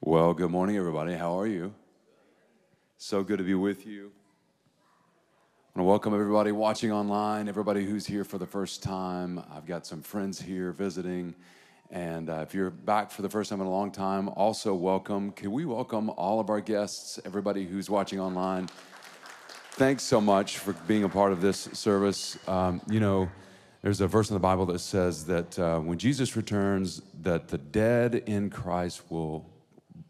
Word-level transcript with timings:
Well, 0.00 0.32
good 0.32 0.52
morning, 0.52 0.76
everybody. 0.76 1.14
How 1.14 1.40
are 1.40 1.46
you? 1.48 1.74
So 2.98 3.24
good 3.24 3.38
to 3.38 3.44
be 3.44 3.54
with 3.54 3.84
you. 3.84 4.12
I 5.74 5.80
want 5.80 5.80
to 5.80 5.82
welcome 5.82 6.14
everybody 6.14 6.52
watching 6.52 6.92
online, 6.92 7.48
everybody 7.48 7.84
who's 7.84 8.06
here 8.06 8.22
for 8.22 8.38
the 8.38 8.46
first 8.46 8.80
time. 8.80 9.42
I've 9.52 9.66
got 9.66 9.86
some 9.86 10.00
friends 10.00 10.40
here 10.40 10.70
visiting. 10.70 11.34
And 11.90 12.30
uh, 12.30 12.44
if 12.46 12.54
you're 12.54 12.70
back 12.70 13.10
for 13.10 13.22
the 13.22 13.28
first 13.28 13.50
time 13.50 13.60
in 13.60 13.66
a 13.66 13.70
long 13.70 13.90
time, 13.90 14.28
also 14.28 14.72
welcome. 14.72 15.32
Can 15.32 15.50
we 15.50 15.64
welcome 15.64 16.10
all 16.10 16.38
of 16.38 16.48
our 16.48 16.60
guests, 16.60 17.18
everybody 17.24 17.66
who's 17.66 17.90
watching 17.90 18.20
online? 18.20 18.68
Thanks 19.72 20.04
so 20.04 20.20
much 20.20 20.58
for 20.58 20.74
being 20.86 21.02
a 21.02 21.08
part 21.08 21.32
of 21.32 21.40
this 21.40 21.68
service. 21.72 22.38
Um, 22.48 22.80
you 22.88 23.00
know, 23.00 23.28
there's 23.82 24.00
a 24.00 24.06
verse 24.06 24.30
in 24.30 24.34
the 24.34 24.40
Bible 24.40 24.64
that 24.66 24.78
says 24.78 25.26
that 25.26 25.58
uh, 25.58 25.80
when 25.80 25.98
Jesus 25.98 26.36
returns, 26.36 27.02
that 27.22 27.48
the 27.48 27.58
dead 27.58 28.14
in 28.26 28.48
Christ 28.48 29.02
will 29.10 29.44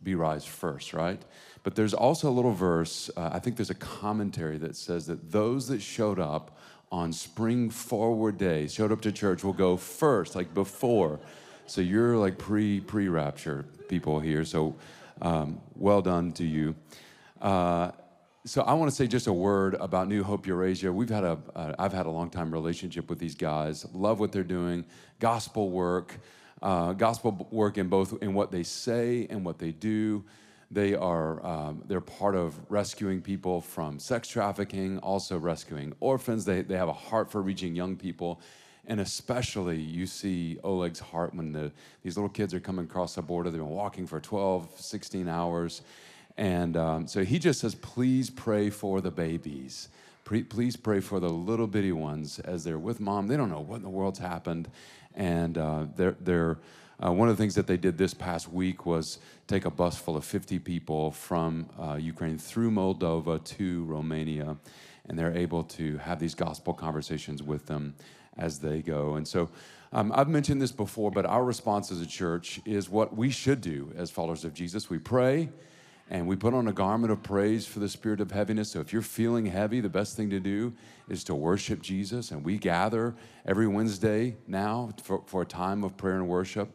be 0.08 0.14
rise 0.14 0.44
first, 0.44 0.94
right? 0.94 1.20
But 1.62 1.74
there's 1.74 1.94
also 1.94 2.30
a 2.30 2.34
little 2.38 2.52
verse, 2.52 3.10
uh, 3.16 3.30
I 3.32 3.38
think 3.38 3.56
there's 3.56 3.70
a 3.70 3.74
commentary 3.74 4.58
that 4.58 4.74
says 4.76 5.06
that 5.06 5.30
those 5.30 5.68
that 5.68 5.82
showed 5.82 6.18
up 6.18 6.58
on 6.90 7.12
spring 7.12 7.68
forward 7.68 8.38
day, 8.38 8.66
showed 8.68 8.90
up 8.90 9.02
to 9.02 9.12
church, 9.12 9.44
will 9.44 9.52
go 9.52 9.76
first, 9.76 10.34
like 10.34 10.54
before. 10.54 11.20
So 11.66 11.82
you're 11.82 12.16
like 12.16 12.38
pre 12.38 12.80
pre 12.80 13.08
rapture 13.08 13.66
people 13.88 14.18
here. 14.20 14.44
So 14.44 14.76
um, 15.20 15.60
well 15.74 16.00
done 16.00 16.32
to 16.32 16.44
you. 16.44 16.74
Uh, 17.42 17.90
so 18.46 18.62
I 18.62 18.72
want 18.72 18.90
to 18.90 18.96
say 18.96 19.06
just 19.06 19.26
a 19.26 19.32
word 19.32 19.74
about 19.74 20.08
New 20.08 20.24
Hope 20.24 20.46
Eurasia. 20.46 20.90
We've 20.90 21.10
had 21.10 21.24
a, 21.24 21.38
I've 21.78 21.92
had 21.92 22.06
a 22.06 22.10
long 22.10 22.30
time 22.30 22.50
relationship 22.50 23.10
with 23.10 23.18
these 23.18 23.34
guys. 23.34 23.84
Love 23.92 24.20
what 24.20 24.32
they're 24.32 24.42
doing, 24.42 24.86
gospel 25.20 25.70
work 25.70 26.18
uh, 26.62 26.92
gospel 26.92 27.48
work 27.50 27.78
in 27.78 27.88
both 27.88 28.20
in 28.22 28.34
what 28.34 28.50
they 28.50 28.62
say 28.62 29.26
and 29.30 29.44
what 29.44 29.58
they 29.58 29.72
do. 29.72 30.24
They 30.70 30.94
are 30.94 31.44
um, 31.46 31.82
they're 31.86 32.00
part 32.00 32.34
of 32.34 32.58
rescuing 32.70 33.22
people 33.22 33.60
from 33.60 33.98
sex 33.98 34.28
trafficking, 34.28 34.98
also 34.98 35.38
rescuing 35.38 35.94
orphans. 36.00 36.44
They, 36.44 36.62
they 36.62 36.76
have 36.76 36.88
a 36.88 36.92
heart 36.92 37.30
for 37.30 37.40
reaching 37.40 37.74
young 37.74 37.96
people. 37.96 38.40
And 38.86 39.00
especially, 39.00 39.78
you 39.78 40.06
see 40.06 40.58
Oleg's 40.64 40.98
heart 40.98 41.34
when 41.34 41.52
the, 41.52 41.70
these 42.02 42.16
little 42.16 42.30
kids 42.30 42.54
are 42.54 42.60
coming 42.60 42.86
across 42.86 43.16
the 43.16 43.22
border. 43.22 43.50
They've 43.50 43.60
been 43.60 43.68
walking 43.68 44.06
for 44.06 44.18
12, 44.18 44.80
16 44.80 45.28
hours. 45.28 45.82
And 46.38 46.76
um, 46.76 47.06
so 47.06 47.22
he 47.22 47.38
just 47.38 47.60
says, 47.60 47.74
please 47.74 48.30
pray 48.30 48.70
for 48.70 49.02
the 49.02 49.10
babies. 49.10 49.88
Please 50.24 50.76
pray 50.76 51.00
for 51.00 51.20
the 51.20 51.28
little 51.28 51.66
bitty 51.66 51.92
ones 51.92 52.38
as 52.40 52.62
they're 52.62 52.78
with 52.78 53.00
mom. 53.00 53.28
They 53.28 53.36
don't 53.36 53.50
know 53.50 53.60
what 53.60 53.76
in 53.76 53.82
the 53.82 53.88
world's 53.88 54.18
happened. 54.18 54.68
And 55.18 55.58
uh, 55.58 55.86
they're, 55.94 56.16
they're 56.20 56.58
uh, 57.04 57.12
one 57.12 57.28
of 57.28 57.36
the 57.36 57.42
things 57.42 57.54
that 57.56 57.66
they 57.66 57.76
did 57.76 57.98
this 57.98 58.14
past 58.14 58.50
week 58.50 58.86
was 58.86 59.18
take 59.46 59.66
a 59.66 59.70
bus 59.70 59.98
full 59.98 60.16
of 60.16 60.24
50 60.24 60.58
people 60.60 61.10
from 61.10 61.68
uh, 61.78 61.94
Ukraine 61.94 62.38
through 62.38 62.70
Moldova 62.70 63.44
to 63.44 63.84
Romania, 63.84 64.56
and 65.06 65.18
they're 65.18 65.36
able 65.36 65.62
to 65.64 65.98
have 65.98 66.18
these 66.18 66.34
gospel 66.34 66.72
conversations 66.72 67.42
with 67.42 67.66
them 67.66 67.94
as 68.36 68.58
they 68.58 68.80
go. 68.80 69.14
And 69.14 69.28
so 69.28 69.48
um, 69.92 70.12
I've 70.14 70.28
mentioned 70.28 70.60
this 70.60 70.72
before, 70.72 71.10
but 71.10 71.24
our 71.24 71.44
response 71.44 71.92
as 71.92 72.00
a 72.00 72.06
church 72.06 72.60
is 72.64 72.88
what 72.88 73.16
we 73.16 73.30
should 73.30 73.60
do 73.60 73.92
as 73.96 74.10
followers 74.10 74.44
of 74.44 74.52
Jesus. 74.54 74.90
We 74.90 74.98
pray 74.98 75.50
and 76.10 76.26
we 76.26 76.36
put 76.36 76.54
on 76.54 76.66
a 76.68 76.72
garment 76.72 77.12
of 77.12 77.22
praise 77.22 77.66
for 77.66 77.80
the 77.80 77.88
spirit 77.88 78.20
of 78.20 78.30
heaviness. 78.30 78.70
So 78.70 78.80
if 78.80 78.92
you're 78.92 79.02
feeling 79.02 79.46
heavy, 79.46 79.80
the 79.80 79.90
best 79.90 80.16
thing 80.16 80.30
to 80.30 80.40
do 80.40 80.72
is 81.08 81.22
to 81.24 81.34
worship 81.34 81.82
Jesus. 81.82 82.30
And 82.30 82.44
we 82.44 82.56
gather 82.56 83.14
every 83.44 83.66
Wednesday 83.66 84.36
now 84.46 84.90
for, 85.02 85.22
for 85.26 85.42
a 85.42 85.46
time 85.46 85.84
of 85.84 85.96
prayer 85.98 86.14
and 86.14 86.26
worship. 86.26 86.74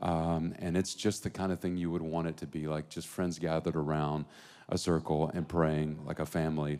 Um, 0.00 0.54
and 0.60 0.76
it's 0.76 0.94
just 0.94 1.24
the 1.24 1.30
kind 1.30 1.50
of 1.50 1.58
thing 1.58 1.76
you 1.76 1.90
would 1.90 2.02
want 2.02 2.28
it 2.28 2.36
to 2.36 2.46
be 2.46 2.68
like 2.68 2.88
just 2.88 3.08
friends 3.08 3.40
gathered 3.40 3.74
around 3.74 4.26
a 4.68 4.78
circle 4.78 5.28
and 5.34 5.48
praying 5.48 5.98
like 6.06 6.20
a 6.20 6.26
family. 6.26 6.78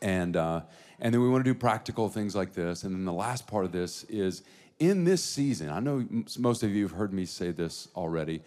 And, 0.00 0.34
uh, 0.34 0.62
and 0.98 1.12
then 1.12 1.20
we 1.20 1.28
want 1.28 1.44
to 1.44 1.52
do 1.52 1.58
practical 1.58 2.08
things 2.08 2.34
like 2.34 2.54
this. 2.54 2.84
And 2.84 2.94
then 2.94 3.04
the 3.04 3.12
last 3.12 3.46
part 3.46 3.66
of 3.66 3.72
this 3.72 4.04
is 4.04 4.42
in 4.78 5.04
this 5.04 5.22
season, 5.22 5.68
I 5.68 5.78
know 5.78 6.06
most 6.38 6.62
of 6.62 6.70
you 6.70 6.84
have 6.84 6.96
heard 6.96 7.12
me 7.12 7.26
say 7.26 7.50
this 7.50 7.88
already 7.94 8.42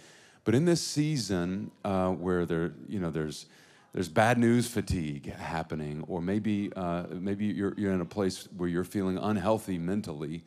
but 0.45 0.53
in 0.56 0.63
this 0.63 0.81
season 0.81 1.72
uh, 1.83 2.09
where 2.11 2.45
there, 2.45 2.73
you 2.88 3.00
know, 3.00 3.09
there's 3.09 3.47
there's 3.94 4.09
bad 4.09 4.38
news 4.38 4.67
fatigue 4.67 5.33
happening, 5.33 6.03
or 6.07 6.22
maybe 6.22 6.72
uh, 6.75 7.06
maybe 7.11 7.45
you're 7.45 7.73
you're 7.78 7.94
in 7.94 8.01
a 8.01 8.06
place 8.06 8.47
where 8.55 8.69
you're 8.69 8.84
feeling 8.84 9.17
unhealthy 9.17 9.78
mentally. 9.78 10.44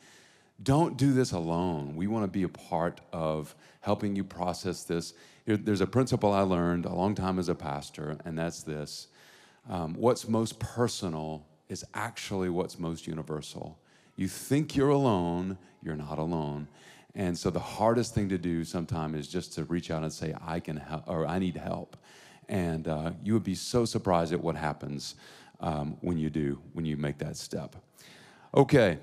Don't 0.63 0.97
do 0.97 1.13
this 1.13 1.33
alone. 1.33 1.95
We 1.97 2.07
want 2.07 2.25
to 2.25 2.29
be 2.29 2.43
a 2.43 2.49
part 2.49 3.01
of 3.13 3.55
helping 3.81 4.17
you 4.17 4.25
process 4.25 4.85
this. 4.85 5.15
There's 5.47 5.81
a 5.81 5.87
principle 5.87 6.33
I 6.33 6.43
learned 6.43 6.85
a 6.85 6.93
long 6.93 7.15
time 7.15 7.39
as 7.39 7.49
a 7.49 7.55
pastor, 7.55 8.19
and 8.25 8.39
that's 8.39 8.63
this: 8.63 9.09
um, 9.69 9.95
what's 9.95 10.29
most 10.29 10.59
personal 10.61 11.45
is 11.69 11.85
actually 11.95 12.51
what's 12.51 12.79
most 12.79 13.07
universal. 13.07 13.79
You 14.15 14.29
think 14.29 14.77
you're 14.77 14.91
alone, 14.91 15.59
you're 15.83 15.97
not 15.97 16.19
alone. 16.19 16.69
And 17.19 17.37
so 17.37 17.51
the 17.51 17.59
hardest 17.59 18.15
thing 18.15 18.29
to 18.29 18.39
do 18.39 18.63
sometimes 18.63 19.17
is 19.17 19.27
just 19.27 19.53
to 19.55 19.65
reach 19.65 19.91
out 19.91 20.05
and 20.05 20.13
say, 20.13 20.35
I 20.41 20.61
can 20.61 20.77
help, 20.77 21.03
or 21.09 21.27
I 21.27 21.41
need 21.41 21.57
help. 21.57 21.97
And 22.49 22.87
uh, 22.87 23.11
you 23.25 23.33
would 23.35 23.43
be 23.43 23.57
so 23.57 23.85
surprised 23.85 24.33
at 24.33 24.41
what 24.41 24.55
happens 24.55 25.17
um, 25.59 25.97
when 26.01 26.17
you 26.17 26.31
do, 26.31 26.61
when 26.75 26.85
you 26.85 26.97
make 26.97 27.19
that 27.19 27.37
step. 27.37 27.75
Okay, 28.55 28.99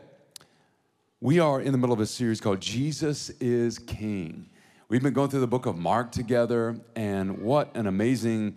we 1.19 1.39
are 1.39 1.59
in 1.59 1.73
the 1.73 1.77
middle 1.77 1.93
of 1.93 1.99
a 1.99 2.05
series 2.05 2.39
called 2.39 2.61
Jesus 2.61 3.31
is 3.41 3.77
King. 3.79 4.49
We've 4.87 5.03
been 5.03 5.13
going 5.13 5.29
through 5.29 5.41
the 5.41 5.47
book 5.47 5.65
of 5.65 5.75
Mark 5.75 6.13
together, 6.13 6.79
and 6.95 7.39
what 7.39 7.75
an 7.75 7.85
amazing 7.85 8.55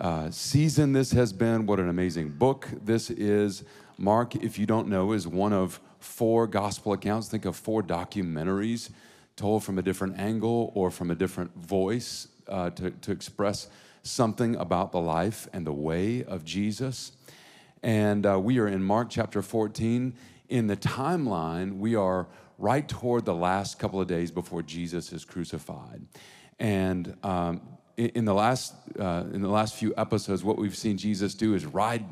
uh, 0.00 0.32
season 0.32 0.92
this 0.92 1.12
has 1.12 1.32
been. 1.32 1.66
What 1.66 1.78
an 1.78 1.88
amazing 1.88 2.30
book 2.30 2.68
this 2.84 3.10
is. 3.10 3.62
Mark, 3.98 4.34
if 4.34 4.58
you 4.58 4.66
don't 4.66 4.88
know, 4.88 5.12
is 5.12 5.28
one 5.28 5.52
of 5.52 5.80
four 5.98 6.46
gospel 6.46 6.92
accounts. 6.92 7.28
Think 7.28 7.44
of 7.44 7.56
four 7.56 7.82
documentaries 7.82 8.90
told 9.36 9.64
from 9.64 9.78
a 9.78 9.82
different 9.82 10.18
angle 10.18 10.72
or 10.74 10.90
from 10.90 11.10
a 11.10 11.14
different 11.14 11.54
voice 11.56 12.28
uh, 12.48 12.70
to, 12.70 12.90
to 12.90 13.12
express 13.12 13.68
something 14.02 14.56
about 14.56 14.92
the 14.92 15.00
life 15.00 15.48
and 15.52 15.66
the 15.66 15.72
way 15.72 16.24
of 16.24 16.44
Jesus. 16.44 17.12
And 17.82 18.24
uh, 18.24 18.38
we 18.40 18.58
are 18.58 18.68
in 18.68 18.82
Mark 18.82 19.08
chapter 19.10 19.42
14. 19.42 20.14
In 20.48 20.66
the 20.66 20.76
timeline, 20.76 21.78
we 21.78 21.94
are 21.94 22.26
right 22.58 22.88
toward 22.88 23.24
the 23.24 23.34
last 23.34 23.78
couple 23.78 24.00
of 24.00 24.08
days 24.08 24.30
before 24.30 24.62
Jesus 24.62 25.12
is 25.12 25.24
crucified. 25.24 26.02
And 26.58 27.16
um, 27.22 27.60
in, 27.96 28.24
the 28.24 28.34
last, 28.34 28.74
uh, 28.98 29.24
in 29.32 29.42
the 29.42 29.48
last 29.48 29.74
few 29.74 29.92
episodes, 29.96 30.42
what 30.42 30.56
we've 30.56 30.76
seen 30.76 30.96
Jesus 30.96 31.34
do 31.34 31.54
is 31.54 31.66
ride 31.66 32.04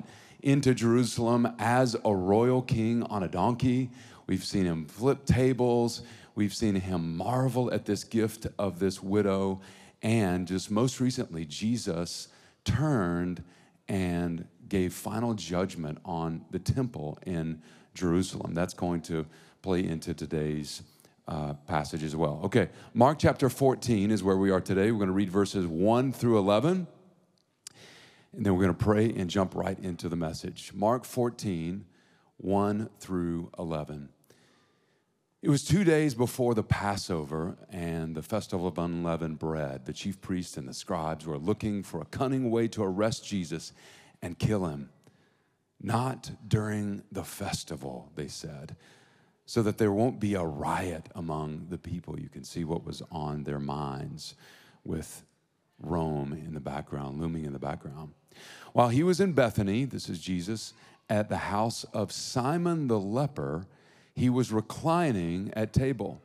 into 0.44 0.74
Jerusalem 0.74 1.48
as 1.58 1.96
a 2.04 2.14
royal 2.14 2.60
king 2.60 3.02
on 3.04 3.22
a 3.22 3.28
donkey. 3.28 3.90
We've 4.26 4.44
seen 4.44 4.66
him 4.66 4.84
flip 4.84 5.24
tables. 5.24 6.02
We've 6.34 6.54
seen 6.54 6.74
him 6.74 7.16
marvel 7.16 7.72
at 7.72 7.86
this 7.86 8.04
gift 8.04 8.46
of 8.58 8.78
this 8.78 9.02
widow. 9.02 9.62
And 10.02 10.46
just 10.46 10.70
most 10.70 11.00
recently, 11.00 11.46
Jesus 11.46 12.28
turned 12.64 13.42
and 13.88 14.46
gave 14.68 14.92
final 14.92 15.32
judgment 15.32 15.98
on 16.04 16.44
the 16.50 16.58
temple 16.58 17.18
in 17.26 17.62
Jerusalem. 17.94 18.52
That's 18.52 18.74
going 18.74 19.00
to 19.02 19.24
play 19.62 19.84
into 19.84 20.12
today's 20.12 20.82
uh, 21.26 21.54
passage 21.66 22.02
as 22.02 22.14
well. 22.14 22.42
Okay, 22.44 22.68
Mark 22.92 23.18
chapter 23.18 23.48
14 23.48 24.10
is 24.10 24.22
where 24.22 24.36
we 24.36 24.50
are 24.50 24.60
today. 24.60 24.90
We're 24.90 24.98
going 24.98 25.08
to 25.08 25.14
read 25.14 25.30
verses 25.30 25.66
1 25.66 26.12
through 26.12 26.36
11. 26.36 26.86
And 28.36 28.44
then 28.44 28.54
we're 28.54 28.62
going 28.62 28.76
to 28.76 28.84
pray 28.84 29.12
and 29.12 29.30
jump 29.30 29.54
right 29.54 29.78
into 29.78 30.08
the 30.08 30.16
message. 30.16 30.72
Mark 30.74 31.04
14, 31.04 31.84
1 32.38 32.90
through 32.98 33.52
11. 33.58 34.08
It 35.40 35.50
was 35.50 35.62
two 35.62 35.84
days 35.84 36.14
before 36.14 36.54
the 36.54 36.64
Passover 36.64 37.56
and 37.70 38.16
the 38.16 38.22
festival 38.22 38.66
of 38.66 38.78
unleavened 38.78 39.38
bread. 39.38 39.84
The 39.84 39.92
chief 39.92 40.20
priests 40.20 40.56
and 40.56 40.66
the 40.66 40.74
scribes 40.74 41.26
were 41.26 41.38
looking 41.38 41.84
for 41.84 42.00
a 42.00 42.06
cunning 42.06 42.50
way 42.50 42.66
to 42.68 42.82
arrest 42.82 43.24
Jesus 43.24 43.72
and 44.20 44.38
kill 44.38 44.66
him. 44.66 44.88
Not 45.80 46.32
during 46.48 47.04
the 47.12 47.24
festival, 47.24 48.10
they 48.16 48.26
said, 48.26 48.74
so 49.46 49.62
that 49.62 49.78
there 49.78 49.92
won't 49.92 50.18
be 50.18 50.34
a 50.34 50.42
riot 50.42 51.08
among 51.14 51.66
the 51.68 51.78
people. 51.78 52.18
You 52.18 52.30
can 52.30 52.42
see 52.42 52.64
what 52.64 52.84
was 52.84 53.02
on 53.12 53.44
their 53.44 53.60
minds 53.60 54.34
with 54.82 55.22
Rome 55.78 56.32
in 56.32 56.54
the 56.54 56.60
background, 56.60 57.20
looming 57.20 57.44
in 57.44 57.52
the 57.52 57.58
background. 57.58 58.12
While 58.72 58.88
he 58.88 59.02
was 59.02 59.20
in 59.20 59.32
Bethany, 59.32 59.84
this 59.84 60.08
is 60.08 60.18
Jesus, 60.20 60.74
at 61.08 61.28
the 61.28 61.36
house 61.36 61.84
of 61.92 62.12
Simon 62.12 62.88
the 62.88 62.98
leper, 62.98 63.66
he 64.14 64.30
was 64.30 64.52
reclining 64.52 65.52
at 65.54 65.72
table. 65.72 66.20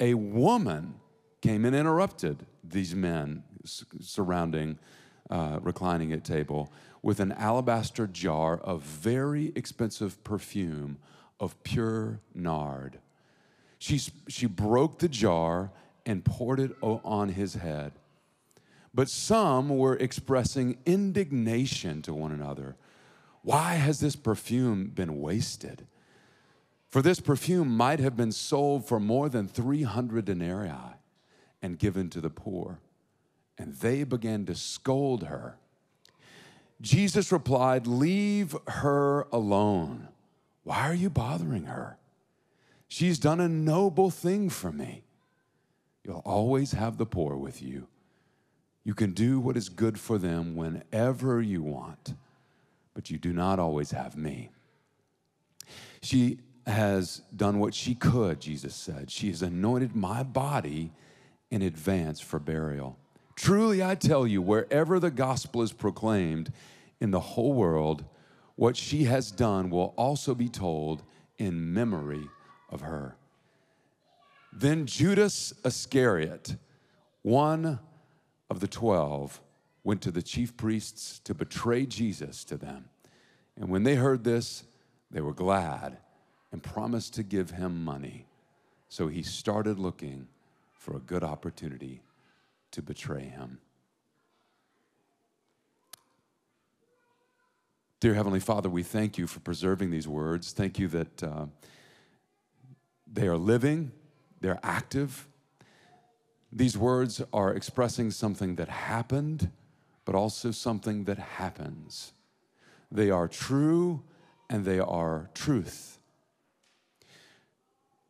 A 0.00 0.14
woman 0.14 0.94
came 1.40 1.64
and 1.64 1.74
interrupted 1.74 2.46
these 2.62 2.94
men 2.94 3.42
surrounding, 3.64 4.78
uh, 5.30 5.58
reclining 5.62 6.12
at 6.12 6.24
table, 6.24 6.72
with 7.02 7.20
an 7.20 7.32
alabaster 7.32 8.06
jar 8.06 8.58
of 8.58 8.82
very 8.82 9.52
expensive 9.54 10.22
perfume 10.24 10.98
of 11.40 11.60
pure 11.62 12.20
nard. 12.34 12.98
She, 13.78 14.00
she 14.28 14.46
broke 14.46 14.98
the 14.98 15.08
jar 15.08 15.70
and 16.04 16.24
poured 16.24 16.60
it 16.60 16.72
on 16.82 17.28
his 17.30 17.54
head. 17.54 17.92
But 18.94 19.08
some 19.08 19.68
were 19.68 19.96
expressing 19.96 20.78
indignation 20.86 22.02
to 22.02 22.14
one 22.14 22.32
another. 22.32 22.76
Why 23.42 23.74
has 23.74 24.00
this 24.00 24.16
perfume 24.16 24.88
been 24.88 25.20
wasted? 25.20 25.86
For 26.88 27.02
this 27.02 27.20
perfume 27.20 27.68
might 27.68 28.00
have 28.00 28.16
been 28.16 28.32
sold 28.32 28.86
for 28.86 28.98
more 28.98 29.28
than 29.28 29.46
300 29.46 30.24
denarii 30.24 30.72
and 31.60 31.78
given 31.78 32.08
to 32.10 32.20
the 32.20 32.30
poor. 32.30 32.80
And 33.58 33.74
they 33.74 34.04
began 34.04 34.46
to 34.46 34.54
scold 34.54 35.24
her. 35.24 35.58
Jesus 36.80 37.32
replied, 37.32 37.86
Leave 37.86 38.56
her 38.68 39.26
alone. 39.32 40.08
Why 40.62 40.88
are 40.88 40.94
you 40.94 41.10
bothering 41.10 41.64
her? 41.64 41.98
She's 42.86 43.18
done 43.18 43.40
a 43.40 43.48
noble 43.48 44.10
thing 44.10 44.48
for 44.48 44.72
me. 44.72 45.02
You'll 46.04 46.22
always 46.24 46.72
have 46.72 46.96
the 46.96 47.06
poor 47.06 47.36
with 47.36 47.60
you. 47.60 47.86
You 48.88 48.94
can 48.94 49.12
do 49.12 49.38
what 49.38 49.58
is 49.58 49.68
good 49.68 50.00
for 50.00 50.16
them 50.16 50.56
whenever 50.56 51.42
you 51.42 51.62
want, 51.62 52.14
but 52.94 53.10
you 53.10 53.18
do 53.18 53.34
not 53.34 53.58
always 53.58 53.90
have 53.90 54.16
me. 54.16 54.48
She 56.00 56.38
has 56.66 57.20
done 57.36 57.58
what 57.58 57.74
she 57.74 57.94
could, 57.94 58.40
Jesus 58.40 58.74
said. 58.74 59.10
She 59.10 59.28
has 59.28 59.42
anointed 59.42 59.94
my 59.94 60.22
body 60.22 60.90
in 61.50 61.60
advance 61.60 62.18
for 62.18 62.38
burial. 62.38 62.96
Truly, 63.36 63.84
I 63.84 63.94
tell 63.94 64.26
you, 64.26 64.40
wherever 64.40 64.98
the 64.98 65.10
gospel 65.10 65.60
is 65.60 65.74
proclaimed 65.74 66.50
in 66.98 67.10
the 67.10 67.20
whole 67.20 67.52
world, 67.52 68.06
what 68.56 68.74
she 68.74 69.04
has 69.04 69.30
done 69.30 69.68
will 69.68 69.92
also 69.98 70.34
be 70.34 70.48
told 70.48 71.02
in 71.36 71.74
memory 71.74 72.26
of 72.70 72.80
her. 72.80 73.16
Then 74.50 74.86
Judas 74.86 75.52
Iscariot, 75.62 76.56
one 77.20 77.80
of 78.50 78.60
the 78.60 78.68
twelve, 78.68 79.40
went 79.84 80.02
to 80.02 80.10
the 80.10 80.22
chief 80.22 80.56
priests 80.56 81.18
to 81.20 81.34
betray 81.34 81.86
Jesus 81.86 82.44
to 82.44 82.56
them. 82.56 82.90
And 83.56 83.70
when 83.70 83.82
they 83.82 83.96
heard 83.96 84.24
this, 84.24 84.64
they 85.10 85.20
were 85.20 85.32
glad 85.34 85.98
and 86.52 86.62
promised 86.62 87.14
to 87.14 87.22
give 87.22 87.50
him 87.50 87.84
money. 87.84 88.26
So 88.88 89.08
he 89.08 89.22
started 89.22 89.78
looking 89.78 90.28
for 90.72 90.96
a 90.96 91.00
good 91.00 91.24
opportunity 91.24 92.02
to 92.70 92.82
betray 92.82 93.24
him. 93.24 93.58
Dear 98.00 98.14
Heavenly 98.14 98.40
Father, 98.40 98.68
we 98.68 98.82
thank 98.82 99.18
you 99.18 99.26
for 99.26 99.40
preserving 99.40 99.90
these 99.90 100.06
words. 100.06 100.52
Thank 100.52 100.78
you 100.78 100.86
that 100.88 101.22
uh, 101.22 101.46
they 103.12 103.26
are 103.26 103.36
living, 103.36 103.90
they're 104.40 104.60
active. 104.62 105.26
These 106.50 106.78
words 106.78 107.22
are 107.32 107.52
expressing 107.52 108.10
something 108.10 108.56
that 108.56 108.68
happened, 108.68 109.50
but 110.04 110.14
also 110.14 110.50
something 110.50 111.04
that 111.04 111.18
happens. 111.18 112.12
They 112.90 113.10
are 113.10 113.28
true 113.28 114.02
and 114.48 114.64
they 114.64 114.78
are 114.78 115.28
truth. 115.34 115.98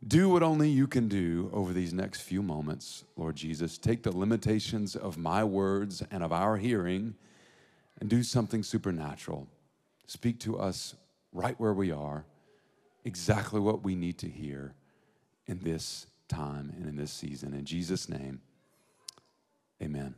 Do 0.06 0.28
what 0.28 0.44
only 0.44 0.70
you 0.70 0.86
can 0.86 1.08
do 1.08 1.50
over 1.52 1.72
these 1.72 1.92
next 1.92 2.20
few 2.20 2.40
moments, 2.40 3.04
Lord 3.16 3.34
Jesus. 3.34 3.76
Take 3.76 4.04
the 4.04 4.16
limitations 4.16 4.94
of 4.94 5.18
my 5.18 5.42
words 5.42 6.04
and 6.12 6.22
of 6.22 6.32
our 6.32 6.56
hearing 6.56 7.16
and 8.00 8.08
do 8.08 8.22
something 8.22 8.62
supernatural. 8.62 9.48
Speak 10.06 10.38
to 10.40 10.56
us 10.56 10.94
right 11.32 11.58
where 11.58 11.74
we 11.74 11.90
are, 11.90 12.24
exactly 13.04 13.58
what 13.58 13.82
we 13.82 13.96
need 13.96 14.18
to 14.18 14.28
hear 14.28 14.74
in 15.48 15.58
this 15.58 16.06
time 16.28 16.72
and 16.76 16.86
in 16.86 16.96
this 16.96 17.12
season. 17.12 17.54
In 17.54 17.64
Jesus' 17.64 18.08
name, 18.08 18.40
amen. 19.82 20.14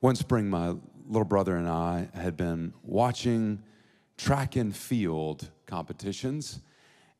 One 0.00 0.16
spring, 0.16 0.50
my 0.50 0.74
little 1.06 1.24
brother 1.24 1.56
and 1.56 1.68
I 1.68 2.08
had 2.14 2.36
been 2.36 2.74
watching 2.82 3.62
track 4.18 4.56
and 4.56 4.74
field 4.76 5.48
competitions. 5.66 6.60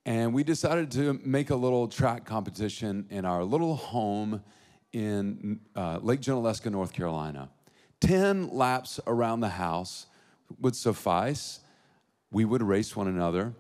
And 0.06 0.34
we 0.34 0.44
decided 0.44 0.90
to 0.92 1.18
make 1.24 1.50
a 1.50 1.56
little 1.56 1.88
track 1.88 2.26
competition 2.26 3.06
in 3.08 3.24
our 3.24 3.42
little 3.42 3.74
home 3.74 4.42
in 4.92 5.60
uh, 5.74 5.98
Lake 6.02 6.20
Junaluska, 6.20 6.70
North 6.70 6.92
Carolina. 6.92 7.48
10 8.00 8.50
laps 8.50 9.00
around 9.06 9.40
the 9.40 9.48
house 9.48 10.06
would 10.60 10.76
suffice. 10.76 11.60
We 12.34 12.44
would 12.44 12.64
race 12.64 12.96
one 12.96 13.06
another. 13.06 13.54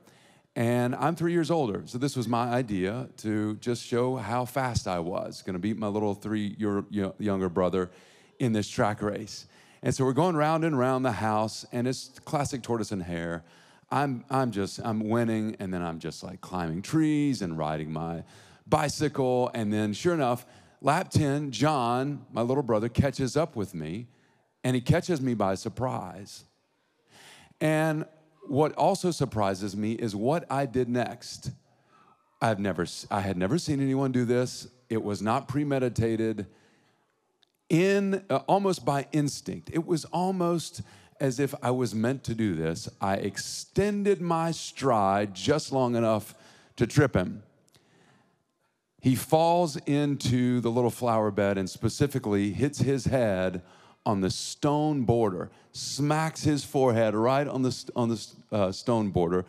And 0.56 0.96
I'm 0.96 1.14
three 1.14 1.30
years 1.30 1.48
older, 1.48 1.84
so 1.86 1.96
this 1.96 2.16
was 2.16 2.26
my 2.26 2.48
idea 2.48 3.08
to 3.18 3.54
just 3.58 3.86
show 3.86 4.16
how 4.16 4.44
fast 4.44 4.88
I 4.88 4.98
was. 4.98 5.42
Going 5.42 5.52
to 5.52 5.60
beat 5.60 5.78
my 5.78 5.86
little 5.86 6.12
three 6.12 6.56
year 6.58 6.84
younger 6.90 7.48
brother 7.48 7.92
in 8.40 8.52
this 8.52 8.68
track 8.68 9.00
race. 9.00 9.46
And 9.84 9.94
so 9.94 10.04
we're 10.04 10.12
going 10.12 10.34
round 10.34 10.64
and 10.64 10.76
round 10.76 11.04
the 11.04 11.12
house, 11.12 11.64
and 11.70 11.86
it's 11.86 12.18
classic 12.24 12.62
tortoise 12.62 12.90
and 12.90 13.00
hare. 13.00 13.44
I'm, 13.92 14.24
I'm 14.28 14.50
just, 14.50 14.80
I'm 14.84 15.08
winning, 15.08 15.54
and 15.60 15.72
then 15.72 15.80
I'm 15.80 16.00
just 16.00 16.24
like 16.24 16.40
climbing 16.40 16.82
trees 16.82 17.42
and 17.42 17.56
riding 17.56 17.92
my 17.92 18.24
bicycle. 18.66 19.52
And 19.54 19.72
then, 19.72 19.92
sure 19.92 20.14
enough, 20.14 20.46
lap 20.80 21.10
10, 21.10 21.52
John, 21.52 22.26
my 22.32 22.42
little 22.42 22.64
brother, 22.64 22.88
catches 22.88 23.36
up 23.36 23.54
with 23.54 23.72
me, 23.72 24.08
and 24.64 24.74
he 24.74 24.80
catches 24.80 25.20
me 25.20 25.34
by 25.34 25.54
surprise. 25.54 26.42
And 27.60 28.06
what 28.48 28.72
also 28.74 29.10
surprises 29.10 29.76
me 29.76 29.92
is 29.92 30.14
what 30.14 30.44
I 30.50 30.66
did 30.66 30.88
next. 30.88 31.50
I've 32.40 32.58
never, 32.58 32.86
I 33.10 33.20
had 33.20 33.36
never 33.36 33.58
seen 33.58 33.80
anyone 33.80 34.12
do 34.12 34.24
this. 34.24 34.68
It 34.88 35.02
was 35.02 35.22
not 35.22 35.48
premeditated 35.48 36.46
in 37.68 38.22
uh, 38.28 38.36
almost 38.46 38.84
by 38.84 39.06
instinct. 39.12 39.70
It 39.72 39.86
was 39.86 40.04
almost 40.06 40.82
as 41.20 41.40
if 41.40 41.54
I 41.62 41.70
was 41.70 41.94
meant 41.94 42.24
to 42.24 42.34
do 42.34 42.54
this. 42.54 42.88
I 43.00 43.14
extended 43.14 44.20
my 44.20 44.50
stride 44.50 45.34
just 45.34 45.72
long 45.72 45.96
enough 45.96 46.34
to 46.76 46.86
trip 46.86 47.14
him. 47.14 47.42
He 49.00 49.14
falls 49.14 49.76
into 49.86 50.60
the 50.60 50.70
little 50.70 50.90
flower 50.90 51.30
bed 51.30 51.58
and 51.58 51.68
specifically 51.68 52.52
hits 52.52 52.78
his 52.80 53.04
head 53.04 53.62
on 54.06 54.20
the 54.20 54.30
stone 54.30 55.02
border, 55.02 55.50
smacks 55.72 56.44
his 56.44 56.64
forehead 56.64 57.14
right 57.14 57.46
on 57.46 57.62
the, 57.62 57.90
on 57.96 58.08
the 58.08 58.26
uh, 58.52 58.72
stone 58.72 59.10
border, 59.10 59.44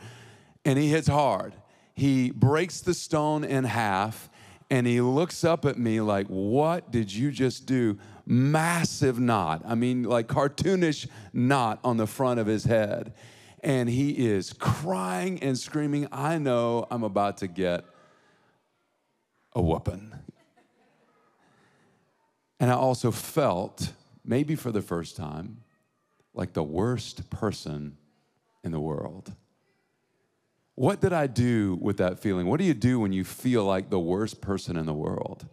and 0.63 0.79
he 0.79 0.89
hits 0.89 1.07
hard. 1.07 1.53
He 1.93 2.31
breaks 2.31 2.81
the 2.81 2.93
stone 2.93 3.43
in 3.43 3.63
half 3.63 4.29
and 4.69 4.87
he 4.87 4.99
looks 4.99 5.43
up 5.43 5.65
at 5.65 5.77
me 5.77 6.01
like, 6.01 6.27
What 6.27 6.91
did 6.91 7.13
you 7.13 7.31
just 7.31 7.65
do? 7.65 7.97
Massive 8.25 9.19
knot. 9.19 9.61
I 9.65 9.75
mean, 9.75 10.03
like 10.03 10.27
cartoonish 10.27 11.07
knot 11.33 11.79
on 11.83 11.97
the 11.97 12.07
front 12.07 12.39
of 12.39 12.47
his 12.47 12.63
head. 12.65 13.13
And 13.61 13.89
he 13.89 14.27
is 14.27 14.53
crying 14.53 15.41
and 15.41 15.57
screaming, 15.57 16.07
I 16.11 16.37
know 16.37 16.85
I'm 16.91 17.03
about 17.03 17.37
to 17.37 17.47
get 17.47 17.83
a 19.53 19.61
whooping. 19.61 20.11
And 22.59 22.71
I 22.71 22.75
also 22.75 23.11
felt, 23.11 23.91
maybe 24.25 24.55
for 24.55 24.71
the 24.71 24.81
first 24.81 25.15
time, 25.15 25.57
like 26.33 26.53
the 26.53 26.63
worst 26.63 27.29
person 27.29 27.97
in 28.63 28.71
the 28.71 28.79
world. 28.79 29.33
What 30.75 30.99
did 30.99 31.13
I 31.13 31.27
do 31.27 31.77
with 31.79 31.97
that 31.97 32.19
feeling? 32.19 32.47
What 32.47 32.59
do 32.59 32.65
you 32.65 32.73
do 32.73 32.99
when 32.99 33.13
you 33.13 33.23
feel 33.23 33.63
like 33.63 33.89
the 33.89 33.99
worst 33.99 34.41
person 34.41 34.75
in 34.75 34.85
the 34.85 34.93
world? 34.93 35.47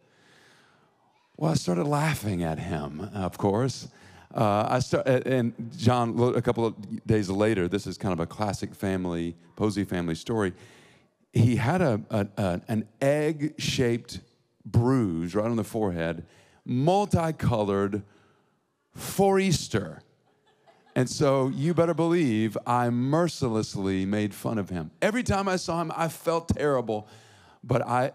Well, 1.36 1.52
I 1.52 1.54
started 1.54 1.84
laughing 1.84 2.42
at 2.42 2.58
him, 2.58 3.08
of 3.14 3.38
course. 3.38 3.88
Uh, 4.34 4.66
I 4.68 4.78
start, 4.80 5.06
and 5.06 5.52
John, 5.76 6.18
a 6.34 6.42
couple 6.42 6.64
of 6.66 7.06
days 7.06 7.28
later, 7.28 7.68
this 7.68 7.86
is 7.86 7.98
kind 7.98 8.12
of 8.12 8.20
a 8.20 8.26
classic 8.26 8.74
family, 8.74 9.36
Posey 9.56 9.84
family 9.84 10.14
story. 10.14 10.52
He 11.32 11.56
had 11.56 11.82
a, 11.82 12.00
a, 12.10 12.26
a 12.36 12.60
an 12.68 12.88
egg 13.00 13.54
shaped 13.58 14.20
bruise 14.64 15.34
right 15.34 15.44
on 15.44 15.56
the 15.56 15.64
forehead, 15.64 16.24
multicolored 16.64 18.02
for 18.94 19.38
Easter. 19.38 20.02
And 20.94 21.08
so 21.08 21.48
you 21.48 21.72
better 21.72 21.94
believe 21.94 22.56
I 22.66 22.90
mercilessly 22.90 24.04
made 24.04 24.34
fun 24.34 24.58
of 24.58 24.68
him. 24.68 24.90
Every 25.00 25.22
time 25.22 25.48
I 25.48 25.56
saw 25.56 25.80
him, 25.80 25.90
I 25.96 26.08
felt 26.08 26.48
terrible, 26.48 27.08
but 27.64 27.86
I 27.86 28.12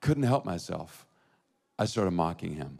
couldn't 0.00 0.22
help 0.22 0.44
myself. 0.44 1.06
I 1.78 1.86
started 1.86 2.12
mocking 2.12 2.54
him. 2.54 2.78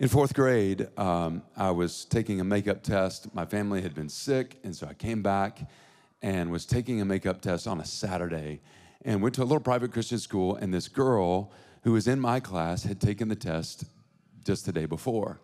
In 0.00 0.08
fourth 0.08 0.32
grade, 0.32 0.88
um, 0.96 1.42
I 1.56 1.72
was 1.72 2.04
taking 2.04 2.40
a 2.40 2.44
makeup 2.44 2.82
test. 2.82 3.34
My 3.34 3.44
family 3.44 3.82
had 3.82 3.94
been 3.94 4.08
sick, 4.08 4.56
and 4.62 4.74
so 4.74 4.86
I 4.86 4.94
came 4.94 5.22
back 5.22 5.68
and 6.22 6.50
was 6.50 6.64
taking 6.64 7.00
a 7.00 7.04
makeup 7.04 7.40
test 7.42 7.66
on 7.66 7.80
a 7.80 7.84
Saturday 7.84 8.60
and 9.04 9.20
went 9.20 9.34
to 9.34 9.42
a 9.42 9.44
little 9.44 9.60
private 9.60 9.92
Christian 9.92 10.18
school. 10.18 10.56
And 10.56 10.72
this 10.72 10.88
girl 10.88 11.52
who 11.82 11.92
was 11.92 12.08
in 12.08 12.20
my 12.20 12.40
class 12.40 12.84
had 12.84 13.00
taken 13.00 13.28
the 13.28 13.36
test 13.36 13.84
just 14.44 14.64
the 14.64 14.72
day 14.72 14.86
before. 14.86 15.40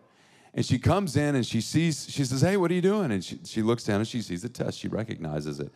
And 0.55 0.65
she 0.65 0.79
comes 0.79 1.17
in 1.17 1.35
and 1.35 1.45
she 1.45 1.59
sees, 1.59 2.09
she 2.09 2.23
says, 2.23 2.41
Hey, 2.41 2.55
what 2.55 2.71
are 2.71 2.73
you 2.73 2.81
doing? 2.81 3.11
And 3.11 3.23
she, 3.23 3.39
she 3.43 3.61
looks 3.61 3.83
down 3.83 3.97
and 3.97 4.07
she 4.07 4.21
sees 4.21 4.41
the 4.41 4.49
test. 4.49 4.79
She 4.79 4.87
recognizes 4.87 5.59
it. 5.59 5.71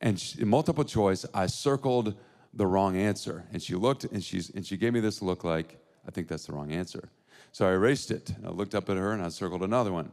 And 0.00 0.18
she, 0.18 0.44
multiple 0.44 0.84
choice, 0.84 1.26
I 1.34 1.46
circled 1.46 2.14
the 2.54 2.66
wrong 2.66 2.96
answer. 2.96 3.44
And 3.52 3.60
she 3.60 3.74
looked 3.74 4.04
and, 4.04 4.22
she's, 4.22 4.50
and 4.50 4.64
she 4.64 4.76
gave 4.76 4.92
me 4.92 5.00
this 5.00 5.20
look 5.20 5.42
like, 5.42 5.78
I 6.06 6.12
think 6.12 6.28
that's 6.28 6.46
the 6.46 6.52
wrong 6.52 6.70
answer. 6.70 7.10
So 7.50 7.66
I 7.66 7.72
erased 7.72 8.12
it. 8.12 8.30
And 8.30 8.46
I 8.46 8.50
looked 8.50 8.76
up 8.76 8.88
at 8.88 8.96
her 8.96 9.12
and 9.12 9.20
I 9.20 9.28
circled 9.30 9.64
another 9.64 9.92
one. 9.92 10.12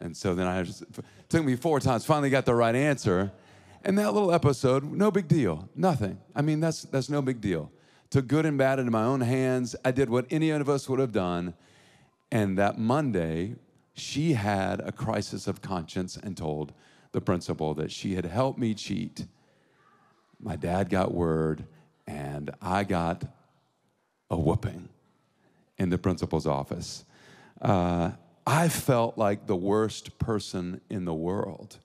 And 0.00 0.16
so 0.16 0.36
then 0.36 0.46
I 0.46 0.62
just, 0.62 0.84
took 1.28 1.44
me 1.44 1.56
four 1.56 1.80
times, 1.80 2.04
finally 2.04 2.30
got 2.30 2.46
the 2.46 2.54
right 2.54 2.74
answer. 2.74 3.32
And 3.84 3.98
that 3.98 4.14
little 4.14 4.32
episode, 4.32 4.84
no 4.84 5.10
big 5.10 5.26
deal, 5.26 5.68
nothing. 5.74 6.18
I 6.36 6.42
mean, 6.42 6.60
that's, 6.60 6.82
that's 6.82 7.10
no 7.10 7.20
big 7.20 7.40
deal. 7.40 7.72
Took 8.10 8.28
good 8.28 8.46
and 8.46 8.56
bad 8.56 8.78
into 8.78 8.92
my 8.92 9.02
own 9.02 9.22
hands. 9.22 9.74
I 9.84 9.90
did 9.90 10.08
what 10.08 10.26
any 10.30 10.50
of 10.50 10.68
us 10.68 10.88
would 10.88 11.00
have 11.00 11.12
done. 11.12 11.54
And 12.34 12.58
that 12.58 12.78
Monday, 12.78 13.54
she 13.94 14.32
had 14.32 14.80
a 14.80 14.90
crisis 14.90 15.46
of 15.46 15.62
conscience 15.62 16.16
and 16.16 16.36
told 16.36 16.72
the 17.12 17.20
principal 17.20 17.74
that 17.74 17.92
she 17.92 18.16
had 18.16 18.24
helped 18.24 18.58
me 18.58 18.74
cheat. 18.74 19.26
My 20.40 20.56
dad 20.56 20.90
got 20.90 21.14
word, 21.14 21.64
and 22.08 22.50
I 22.60 22.82
got 22.82 23.24
a 24.28 24.36
whooping 24.36 24.88
in 25.78 25.90
the 25.90 25.96
principal's 25.96 26.44
office. 26.44 27.04
Uh, 27.62 28.10
I 28.44 28.68
felt 28.68 29.16
like 29.16 29.46
the 29.46 29.54
worst 29.54 30.18
person 30.18 30.80
in 30.90 31.04
the 31.04 31.14
world. 31.14 31.78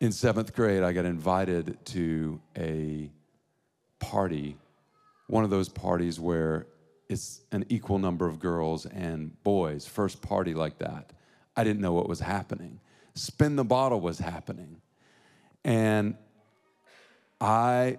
In 0.00 0.12
seventh 0.12 0.54
grade, 0.54 0.84
I 0.84 0.92
got 0.92 1.06
invited 1.06 1.76
to 1.86 2.40
a 2.56 3.10
party, 3.98 4.56
one 5.32 5.44
of 5.44 5.50
those 5.50 5.70
parties 5.70 6.20
where 6.20 6.66
it's 7.08 7.40
an 7.52 7.64
equal 7.70 7.98
number 7.98 8.28
of 8.28 8.38
girls 8.38 8.84
and 8.84 9.42
boys, 9.42 9.88
first 9.88 10.20
party 10.20 10.52
like 10.52 10.76
that. 10.76 11.14
I 11.56 11.64
didn't 11.64 11.80
know 11.80 11.94
what 11.94 12.06
was 12.06 12.20
happening. 12.20 12.80
Spin 13.14 13.56
the 13.56 13.64
bottle 13.64 14.02
was 14.02 14.18
happening. 14.18 14.82
And 15.64 16.16
I 17.40 17.96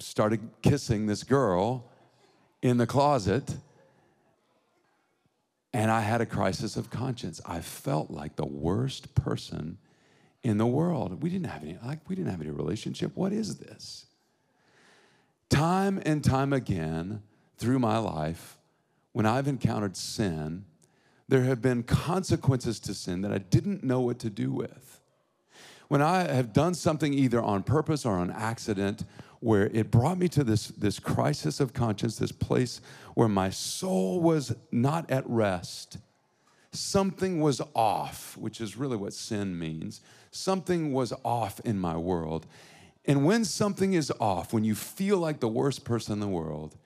started 0.00 0.50
kissing 0.60 1.06
this 1.06 1.22
girl 1.22 1.90
in 2.60 2.76
the 2.76 2.86
closet. 2.86 3.56
And 5.72 5.90
I 5.90 6.02
had 6.02 6.20
a 6.20 6.26
crisis 6.26 6.76
of 6.76 6.90
conscience. 6.90 7.40
I 7.46 7.60
felt 7.62 8.10
like 8.10 8.36
the 8.36 8.44
worst 8.44 9.14
person 9.14 9.78
in 10.42 10.58
the 10.58 10.66
world. 10.66 11.22
We 11.22 11.30
didn't 11.30 11.46
have 11.46 11.62
any 11.62 11.78
like 11.82 12.06
we 12.06 12.16
didn't 12.16 12.30
have 12.30 12.42
any 12.42 12.50
relationship. 12.50 13.12
What 13.16 13.32
is 13.32 13.56
this? 13.56 14.09
Time 15.50 16.00
and 16.06 16.24
time 16.24 16.52
again, 16.52 17.22
through 17.58 17.78
my 17.78 17.98
life, 17.98 18.58
when 19.12 19.26
I've 19.26 19.46
encountered 19.46 19.96
sin, 19.96 20.64
there 21.28 21.42
have 21.42 21.60
been 21.60 21.82
consequences 21.82 22.80
to 22.80 22.94
sin 22.94 23.20
that 23.20 23.32
I 23.32 23.38
didn't 23.38 23.84
know 23.84 24.00
what 24.00 24.18
to 24.20 24.30
do 24.30 24.50
with. 24.50 25.00
When 25.88 26.00
I 26.00 26.22
have 26.22 26.52
done 26.52 26.74
something 26.74 27.12
either 27.12 27.42
on 27.42 27.64
purpose 27.64 28.06
or 28.06 28.16
on 28.16 28.30
accident, 28.30 29.04
where 29.40 29.66
it 29.68 29.90
brought 29.90 30.18
me 30.18 30.28
to 30.28 30.44
this, 30.44 30.68
this 30.68 30.98
crisis 30.98 31.60
of 31.60 31.72
conscience, 31.72 32.16
this 32.16 32.32
place 32.32 32.80
where 33.14 33.28
my 33.28 33.50
soul 33.50 34.20
was 34.20 34.54
not 34.70 35.10
at 35.10 35.28
rest. 35.28 35.98
Something 36.72 37.40
was 37.40 37.60
off, 37.74 38.36
which 38.36 38.60
is 38.60 38.76
really 38.76 38.96
what 38.96 39.12
sin 39.12 39.58
means. 39.58 40.02
Something 40.30 40.92
was 40.92 41.12
off 41.24 41.58
in 41.60 41.78
my 41.78 41.96
world. 41.96 42.46
And 43.04 43.24
when 43.24 43.44
something 43.44 43.94
is 43.94 44.12
off, 44.20 44.52
when 44.52 44.64
you 44.64 44.74
feel 44.74 45.18
like 45.18 45.40
the 45.40 45.48
worst 45.48 45.84
person 45.84 46.12
in 46.12 46.20
the 46.20 46.28
world, 46.28 46.76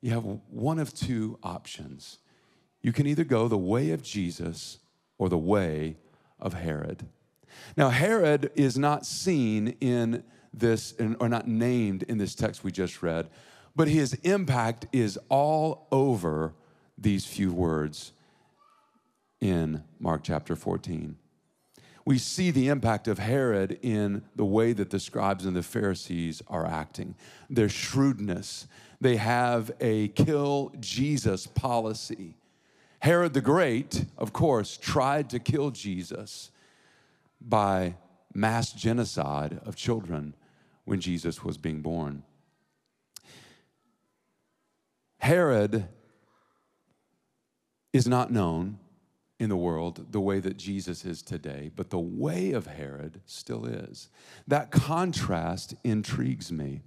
you 0.00 0.10
have 0.12 0.24
one 0.24 0.78
of 0.78 0.94
two 0.94 1.38
options. 1.42 2.18
You 2.80 2.92
can 2.92 3.06
either 3.06 3.24
go 3.24 3.48
the 3.48 3.58
way 3.58 3.90
of 3.90 4.02
Jesus 4.02 4.78
or 5.18 5.28
the 5.28 5.38
way 5.38 5.96
of 6.38 6.54
Herod. 6.54 7.06
Now, 7.76 7.90
Herod 7.90 8.50
is 8.54 8.78
not 8.78 9.04
seen 9.04 9.76
in 9.80 10.24
this, 10.52 10.94
or 11.20 11.28
not 11.28 11.46
named 11.46 12.04
in 12.04 12.18
this 12.18 12.34
text 12.34 12.64
we 12.64 12.72
just 12.72 13.02
read, 13.02 13.28
but 13.76 13.88
his 13.88 14.14
impact 14.14 14.86
is 14.92 15.18
all 15.28 15.86
over 15.92 16.54
these 16.96 17.26
few 17.26 17.52
words 17.52 18.12
in 19.40 19.82
Mark 19.98 20.22
chapter 20.22 20.56
14. 20.56 21.16
We 22.04 22.18
see 22.18 22.50
the 22.50 22.68
impact 22.68 23.08
of 23.08 23.18
Herod 23.18 23.78
in 23.82 24.22
the 24.34 24.44
way 24.44 24.72
that 24.72 24.90
the 24.90 25.00
scribes 25.00 25.44
and 25.44 25.54
the 25.54 25.62
Pharisees 25.62 26.42
are 26.48 26.66
acting, 26.66 27.14
their 27.48 27.68
shrewdness, 27.68 28.66
they 29.00 29.16
have 29.16 29.70
a 29.80 30.08
kill 30.08 30.72
Jesus 30.78 31.46
policy. 31.46 32.34
Herod 33.00 33.32
the 33.32 33.40
Great, 33.40 34.04
of 34.18 34.32
course, 34.32 34.76
tried 34.76 35.30
to 35.30 35.38
kill 35.38 35.70
Jesus 35.70 36.50
by 37.40 37.94
mass 38.34 38.72
genocide 38.72 39.60
of 39.64 39.74
children 39.74 40.34
when 40.84 41.00
Jesus 41.00 41.42
was 41.42 41.56
being 41.56 41.80
born. 41.80 42.22
Herod 45.18 45.88
is 47.92 48.06
not 48.06 48.30
known 48.30 48.78
in 49.40 49.48
the 49.48 49.56
world 49.56 50.12
the 50.12 50.20
way 50.20 50.38
that 50.38 50.58
Jesus 50.58 51.04
is 51.04 51.22
today, 51.22 51.70
but 51.74 51.88
the 51.88 51.98
way 51.98 52.52
of 52.52 52.66
Herod 52.66 53.22
still 53.24 53.64
is. 53.64 54.10
That 54.46 54.70
contrast 54.70 55.74
intrigues 55.82 56.52
me. 56.52 56.82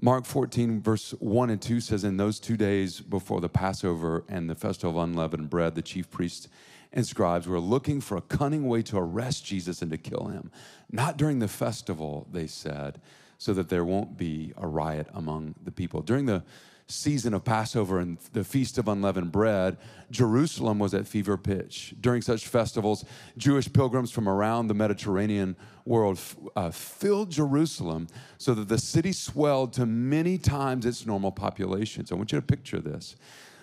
Mark 0.00 0.24
14, 0.24 0.80
verse 0.80 1.10
1 1.18 1.50
and 1.50 1.60
2 1.60 1.80
says, 1.80 2.04
In 2.04 2.16
those 2.16 2.38
two 2.38 2.56
days 2.56 3.00
before 3.00 3.40
the 3.40 3.48
Passover 3.48 4.24
and 4.28 4.48
the 4.48 4.54
festival 4.54 5.02
of 5.02 5.08
unleavened 5.08 5.50
bread, 5.50 5.74
the 5.74 5.82
chief 5.82 6.08
priests 6.08 6.46
and 6.92 7.04
scribes 7.04 7.48
were 7.48 7.58
looking 7.58 8.00
for 8.00 8.16
a 8.16 8.22
cunning 8.22 8.68
way 8.68 8.80
to 8.82 8.96
arrest 8.96 9.44
Jesus 9.44 9.82
and 9.82 9.90
to 9.90 9.98
kill 9.98 10.28
him. 10.28 10.52
Not 10.92 11.16
during 11.16 11.40
the 11.40 11.48
festival, 11.48 12.28
they 12.30 12.46
said, 12.46 13.00
so 13.36 13.52
that 13.54 13.68
there 13.68 13.84
won't 13.84 14.16
be 14.16 14.52
a 14.56 14.68
riot 14.68 15.08
among 15.12 15.56
the 15.62 15.72
people. 15.72 16.02
During 16.02 16.26
the 16.26 16.44
season 16.88 17.34
of 17.34 17.44
Passover 17.44 17.98
and 17.98 18.18
the 18.32 18.42
Feast 18.42 18.78
of 18.78 18.88
Unleavened 18.88 19.30
Bread, 19.30 19.76
Jerusalem 20.10 20.78
was 20.78 20.94
at 20.94 21.06
fever 21.06 21.36
pitch. 21.36 21.94
During 22.00 22.22
such 22.22 22.46
festivals, 22.48 23.04
Jewish 23.36 23.70
pilgrims 23.70 24.10
from 24.10 24.28
around 24.28 24.68
the 24.68 24.74
Mediterranean 24.74 25.54
world 25.84 26.18
uh, 26.56 26.70
filled 26.70 27.30
Jerusalem 27.30 28.08
so 28.38 28.54
that 28.54 28.68
the 28.68 28.78
city 28.78 29.12
swelled 29.12 29.74
to 29.74 29.84
many 29.84 30.38
times 30.38 30.86
its 30.86 31.04
normal 31.04 31.30
population. 31.30 32.06
So 32.06 32.16
I 32.16 32.18
want 32.18 32.32
you 32.32 32.40
to 32.40 32.46
picture 32.46 32.80
this. 32.80 33.16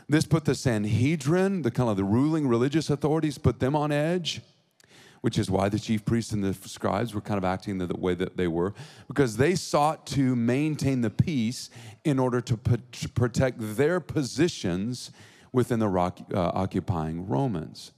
This 0.08 0.26
put 0.26 0.46
the 0.46 0.54
Sanhedrin, 0.54 1.64
the 1.64 1.72
kind 1.72 1.90
of 1.90 1.98
the 1.98 2.04
ruling 2.04 2.48
religious 2.48 2.92
authorities, 2.92 3.40
put 3.40 3.60
them 3.60 3.76
on 3.76 3.92
edge 3.92 4.42
which 5.26 5.40
is 5.40 5.50
why 5.50 5.68
the 5.68 5.80
chief 5.80 6.06
priests 6.06 6.34
and 6.34 6.44
the 6.44 6.54
scribes 6.70 7.16
were 7.16 7.20
kind 7.20 7.40
of 7.40 7.44
acting 7.44 7.80
the, 7.80 7.88
the 7.88 7.98
way 7.98 8.14
that 8.14 8.38
they 8.38 8.48
were, 8.48 8.76
because 9.08 9.38
they 9.38 9.56
sought 9.56 10.06
to 10.06 10.36
maintain 10.36 11.02
the 11.02 11.10
peace 11.10 11.72
in 12.04 12.20
order 12.20 12.40
to, 12.40 12.56
to 12.92 13.10
protect 13.10 13.58
their 13.76 14.00
positions 14.00 15.10
within 15.52 15.80
the 15.80 15.88
rock, 15.88 16.20
uh, 16.32 16.52
occupying 16.54 17.28
Romans. 17.28 17.92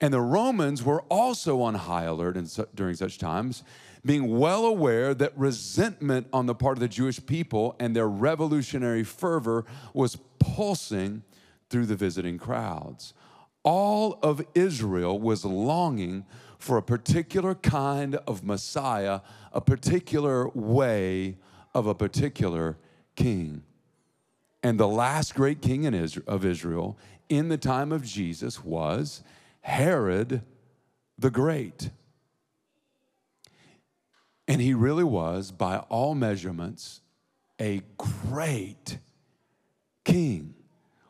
And 0.00 0.14
the 0.14 0.20
Romans 0.20 0.84
were 0.84 1.02
also 1.08 1.60
on 1.62 1.74
high 1.74 2.04
alert 2.04 2.36
in, 2.36 2.46
during 2.76 2.94
such 2.94 3.18
times, 3.18 3.64
being 4.06 4.38
well 4.38 4.64
aware 4.64 5.14
that 5.14 5.36
resentment 5.36 6.28
on 6.32 6.46
the 6.46 6.54
part 6.54 6.76
of 6.76 6.80
the 6.80 6.86
Jewish 6.86 7.26
people 7.26 7.74
and 7.80 7.96
their 7.96 8.08
revolutionary 8.08 9.02
fervor 9.02 9.64
was 9.94 10.16
pulsing 10.38 11.24
through 11.70 11.86
the 11.86 11.96
visiting 11.96 12.38
crowds. 12.38 13.14
All 13.64 14.20
of 14.22 14.46
Israel 14.54 15.18
was 15.18 15.44
longing 15.44 16.24
for 16.62 16.76
a 16.76 16.82
particular 16.82 17.56
kind 17.56 18.14
of 18.14 18.44
Messiah, 18.44 19.20
a 19.52 19.60
particular 19.60 20.48
way 20.50 21.36
of 21.74 21.88
a 21.88 21.94
particular 21.94 22.78
king. 23.16 23.64
And 24.62 24.78
the 24.78 24.86
last 24.86 25.34
great 25.34 25.60
king 25.60 25.82
in 25.82 25.92
Israel, 25.92 26.24
of 26.28 26.44
Israel 26.44 26.96
in 27.28 27.48
the 27.48 27.58
time 27.58 27.90
of 27.90 28.04
Jesus 28.04 28.62
was 28.62 29.24
Herod 29.62 30.42
the 31.18 31.30
Great. 31.30 31.90
And 34.46 34.60
he 34.60 34.72
really 34.72 35.04
was, 35.04 35.50
by 35.50 35.78
all 35.88 36.14
measurements, 36.14 37.00
a 37.60 37.82
great 37.98 38.98
king. 40.04 40.54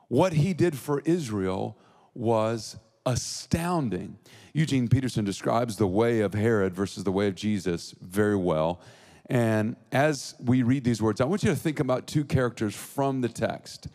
What 0.09 0.33
he 0.33 0.55
did 0.55 0.79
for 0.79 1.01
Israel 1.01 1.77
was 2.15 2.79
astounding. 3.07 4.19
Eugene 4.53 4.89
Peterson 4.89 5.25
describes 5.25 5.77
the 5.77 5.87
way 5.87 6.21
of 6.21 6.35
Herod 6.35 6.75
versus 6.75 7.05
the 7.05 7.13
way 7.13 7.27
of 7.29 7.35
Jesus 7.35 7.95
very 8.01 8.37
well. 8.37 8.81
And 9.27 9.77
as 9.93 10.35
we 10.41 10.63
read 10.63 10.85
these 10.85 11.01
words, 11.01 11.21
I 11.21 11.25
want 11.25 11.43
you 11.43 11.51
to 11.51 11.57
think 11.57 11.81
about 11.81 12.07
two 12.07 12.25
characters 12.25 12.75
from 12.75 13.21
the 13.21 13.29
text 13.29 13.89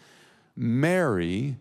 Mary 0.56 1.58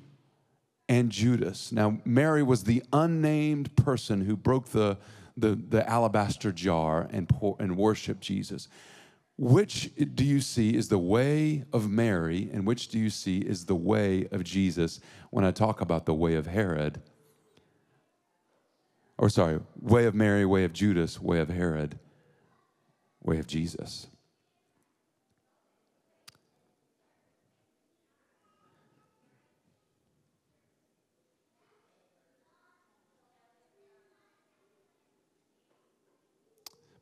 and 0.88 1.10
Judas. 1.10 1.72
Now, 1.72 1.98
Mary 2.04 2.42
was 2.42 2.64
the 2.64 2.82
unnamed 2.92 3.76
person 3.76 4.22
who 4.22 4.36
broke 4.36 4.70
the, 4.70 4.96
the, 5.36 5.56
the 5.68 5.88
alabaster 5.88 6.52
jar 6.52 7.08
and, 7.10 7.28
pour, 7.28 7.56
and 7.58 7.76
worshiped 7.76 8.22
Jesus. 8.22 8.68
Which 9.36 9.90
do 10.14 10.24
you 10.24 10.40
see 10.40 10.74
is 10.74 10.88
the 10.88 10.98
way 10.98 11.64
of 11.72 11.90
Mary, 11.90 12.48
and 12.54 12.66
which 12.66 12.88
do 12.88 12.98
you 12.98 13.10
see 13.10 13.40
is 13.40 13.66
the 13.66 13.74
way 13.74 14.26
of 14.32 14.44
Jesus 14.44 15.00
when 15.30 15.44
I 15.44 15.50
talk 15.50 15.82
about 15.82 16.06
the 16.06 16.14
way 16.14 16.36
of 16.36 16.46
Herod? 16.46 17.02
Or 19.18 19.28
sorry, 19.28 19.61
way 19.80 20.06
of 20.06 20.14
Mary, 20.14 20.44
way 20.44 20.64
of 20.64 20.73
Judas, 20.73 21.20
way 21.20 21.40
of 21.40 21.49
Herod, 21.49 21.99
way 23.23 23.38
of 23.38 23.46
Jesus. 23.46 24.08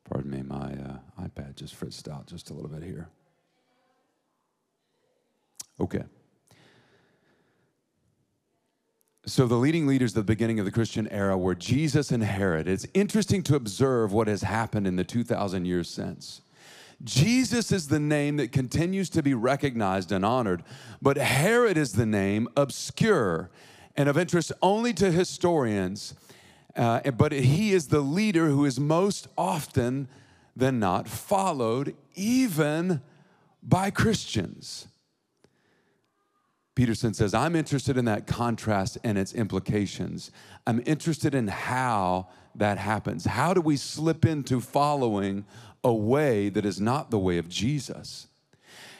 Pardon 0.08 0.30
me, 0.30 0.42
my 0.42 0.72
uh, 0.74 0.98
iPad 1.20 1.56
just 1.56 1.74
fritzed 1.74 2.08
out 2.08 2.26
just 2.26 2.50
a 2.50 2.54
little 2.54 2.68
bit 2.68 2.82
here. 2.82 3.08
Okay. 5.80 6.04
So, 9.26 9.46
the 9.46 9.54
leading 9.54 9.86
leaders 9.86 10.12
at 10.12 10.16
the 10.16 10.22
beginning 10.22 10.58
of 10.58 10.66
the 10.66 10.70
Christian 10.70 11.08
era 11.08 11.38
were 11.38 11.54
Jesus 11.54 12.10
and 12.10 12.22
Herod. 12.22 12.68
It's 12.68 12.86
interesting 12.92 13.42
to 13.44 13.56
observe 13.56 14.12
what 14.12 14.28
has 14.28 14.42
happened 14.42 14.86
in 14.86 14.96
the 14.96 15.04
2,000 15.04 15.64
years 15.64 15.88
since. 15.88 16.42
Jesus 17.02 17.72
is 17.72 17.88
the 17.88 17.98
name 17.98 18.36
that 18.36 18.52
continues 18.52 19.08
to 19.10 19.22
be 19.22 19.32
recognized 19.32 20.12
and 20.12 20.26
honored, 20.26 20.62
but 21.00 21.16
Herod 21.16 21.78
is 21.78 21.92
the 21.92 22.04
name 22.04 22.48
obscure 22.54 23.50
and 23.96 24.10
of 24.10 24.18
interest 24.18 24.52
only 24.60 24.92
to 24.92 25.10
historians. 25.10 26.14
Uh, 26.76 27.10
but 27.12 27.32
he 27.32 27.72
is 27.72 27.88
the 27.88 28.00
leader 28.00 28.48
who 28.48 28.66
is 28.66 28.78
most 28.78 29.28
often 29.38 30.06
than 30.54 30.78
not 30.78 31.08
followed, 31.08 31.94
even 32.14 33.00
by 33.62 33.90
Christians. 33.90 34.86
Peterson 36.74 37.14
says, 37.14 37.34
I'm 37.34 37.54
interested 37.54 37.96
in 37.96 38.04
that 38.06 38.26
contrast 38.26 38.98
and 39.04 39.16
its 39.16 39.32
implications. 39.32 40.30
I'm 40.66 40.82
interested 40.86 41.34
in 41.34 41.46
how 41.48 42.28
that 42.56 42.78
happens. 42.78 43.24
How 43.24 43.54
do 43.54 43.60
we 43.60 43.76
slip 43.76 44.24
into 44.24 44.60
following 44.60 45.44
a 45.84 45.92
way 45.92 46.48
that 46.48 46.64
is 46.64 46.80
not 46.80 47.10
the 47.10 47.18
way 47.18 47.38
of 47.38 47.48
Jesus? 47.48 48.26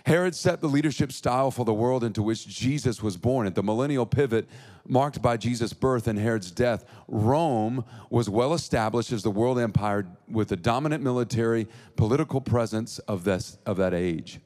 Herod 0.07 0.35
set 0.35 0.61
the 0.61 0.69
leadership 0.69 1.13
style 1.13 1.51
for 1.51 1.65
the 1.65 1.73
world 1.73 2.05
into 2.05 2.23
which 2.23 2.47
Jesus 2.47 3.03
was 3.03 3.17
born. 3.17 3.47
At 3.47 3.55
the 3.55 3.63
millennial 3.63 4.05
pivot 4.05 4.47
marked 4.87 5.23
by 5.23 5.39
Jesus' 5.39 5.73
birth 5.73 6.07
and 6.07 6.19
Herod's 6.19 6.51
death, 6.51 6.85
Rome 7.09 7.85
was 8.11 8.29
well 8.29 8.53
established 8.53 9.13
as 9.13 9.23
the 9.23 9.31
world 9.31 9.59
empire 9.59 10.07
with 10.29 10.49
the 10.49 10.57
dominant 10.57 11.03
military, 11.03 11.67
political 11.97 12.43
presence 12.43 12.99
of, 13.01 13.25
this, 13.25 13.57
of 13.65 13.79
that 13.79 13.95
age. 13.95 14.41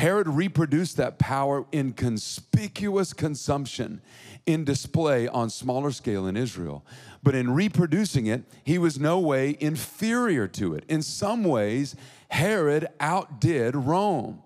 Herod 0.00 0.28
reproduced 0.28 0.96
that 0.96 1.18
power 1.18 1.66
in 1.72 1.92
conspicuous 1.92 3.12
consumption, 3.12 4.00
in 4.46 4.64
display 4.64 5.28
on 5.28 5.50
smaller 5.50 5.90
scale 5.90 6.26
in 6.26 6.38
Israel. 6.38 6.86
But 7.22 7.34
in 7.34 7.50
reproducing 7.50 8.24
it, 8.24 8.44
he 8.64 8.78
was 8.78 8.98
no 8.98 9.18
way 9.18 9.58
inferior 9.60 10.48
to 10.48 10.72
it. 10.72 10.84
In 10.88 11.02
some 11.02 11.44
ways, 11.44 11.96
Herod 12.30 12.88
outdid 12.98 13.76
Rome. 13.76 14.42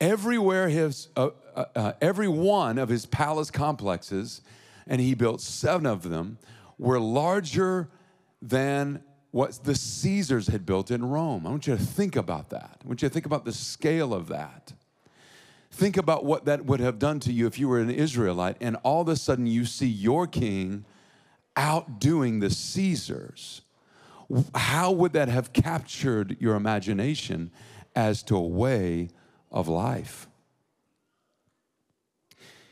Everywhere 0.00 0.68
his, 0.68 1.10
uh, 1.14 1.28
uh, 1.54 1.66
uh, 1.76 1.92
every 2.00 2.26
one 2.26 2.76
of 2.76 2.88
his 2.88 3.06
palace 3.06 3.52
complexes, 3.52 4.40
and 4.84 5.00
he 5.00 5.14
built 5.14 5.40
seven 5.40 5.86
of 5.86 6.02
them, 6.02 6.38
were 6.76 6.98
larger 6.98 7.88
than 8.42 9.04
what 9.36 9.52
the 9.64 9.74
Caesars 9.74 10.46
had 10.46 10.64
built 10.64 10.90
in 10.90 11.04
Rome. 11.04 11.46
I 11.46 11.50
want 11.50 11.66
you 11.66 11.76
to 11.76 11.82
think 11.82 12.16
about 12.16 12.48
that. 12.48 12.80
I 12.82 12.88
want 12.88 13.02
you 13.02 13.08
to 13.10 13.12
think 13.12 13.26
about 13.26 13.44
the 13.44 13.52
scale 13.52 14.14
of 14.14 14.28
that. 14.28 14.72
Think 15.70 15.98
about 15.98 16.24
what 16.24 16.46
that 16.46 16.64
would 16.64 16.80
have 16.80 16.98
done 16.98 17.20
to 17.20 17.32
you 17.34 17.46
if 17.46 17.58
you 17.58 17.68
were 17.68 17.78
an 17.78 17.90
Israelite 17.90 18.56
and 18.62 18.78
all 18.82 19.02
of 19.02 19.08
a 19.08 19.16
sudden 19.16 19.46
you 19.46 19.66
see 19.66 19.88
your 19.88 20.26
king 20.26 20.86
outdoing 21.54 22.40
the 22.40 22.48
Caesars. 22.48 23.60
How 24.54 24.90
would 24.90 25.12
that 25.12 25.28
have 25.28 25.52
captured 25.52 26.38
your 26.40 26.54
imagination 26.54 27.50
as 27.94 28.22
to 28.22 28.36
a 28.38 28.40
way 28.40 29.10
of 29.52 29.68
life? 29.68 30.28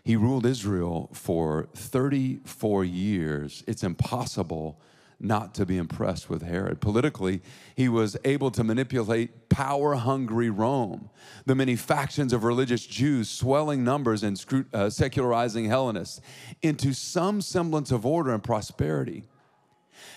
He 0.03 0.17
ruled 0.17 0.47
Israel 0.47 1.11
for 1.13 1.69
34 1.75 2.87
years. 2.87 3.63
It's 3.67 3.83
impossible 3.83 4.81
not 5.21 5.55
to 5.55 5.67
be 5.67 5.77
impressed 5.77 6.29
with 6.29 6.43
Herod. 6.43 6.81
Politically, 6.81 7.43
he 7.75 7.89
was 7.89 8.17
able 8.25 8.51
to 8.53 8.65
manipulate 8.65 9.49
power 9.49 9.95
hungry 9.95 10.51
Rome, 10.51 11.11
the 11.47 11.55
many 11.55 11.77
factions 11.77 12.33
of 12.33 12.45
religious 12.45 12.87
Jews, 12.87 13.29
swelling 13.31 13.85
numbers, 13.85 14.23
and 14.23 14.67
uh, 14.73 14.91
secularizing 14.91 15.67
Hellenists 15.67 16.21
into 16.63 16.93
some 16.93 17.41
semblance 17.41 17.91
of 17.91 18.05
order 18.05 18.33
and 18.33 18.43
prosperity. 18.43 19.25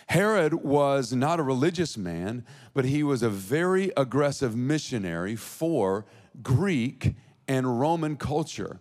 Herod 0.07 0.53
was 0.53 1.13
not 1.13 1.39
a 1.39 1.43
religious 1.43 1.97
man, 1.97 2.45
but 2.73 2.85
he 2.85 3.03
was 3.03 3.21
a 3.21 3.29
very 3.29 3.91
aggressive 3.95 4.55
missionary 4.55 5.35
for 5.35 6.05
Greek 6.41 7.15
and 7.47 7.79
Roman 7.79 8.15
culture 8.15 8.79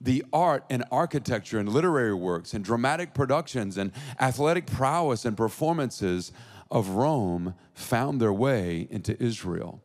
the 0.00 0.24
art 0.32 0.64
and 0.70 0.84
architecture 0.90 1.58
and 1.58 1.68
literary 1.68 2.14
works 2.14 2.54
and 2.54 2.64
dramatic 2.64 3.14
productions 3.14 3.76
and 3.76 3.92
athletic 4.20 4.66
prowess 4.66 5.24
and 5.24 5.36
performances 5.36 6.32
of 6.70 6.90
Rome 6.90 7.54
found 7.74 8.20
their 8.20 8.32
way 8.32 8.88
into 8.90 9.20
Israel. 9.22 9.82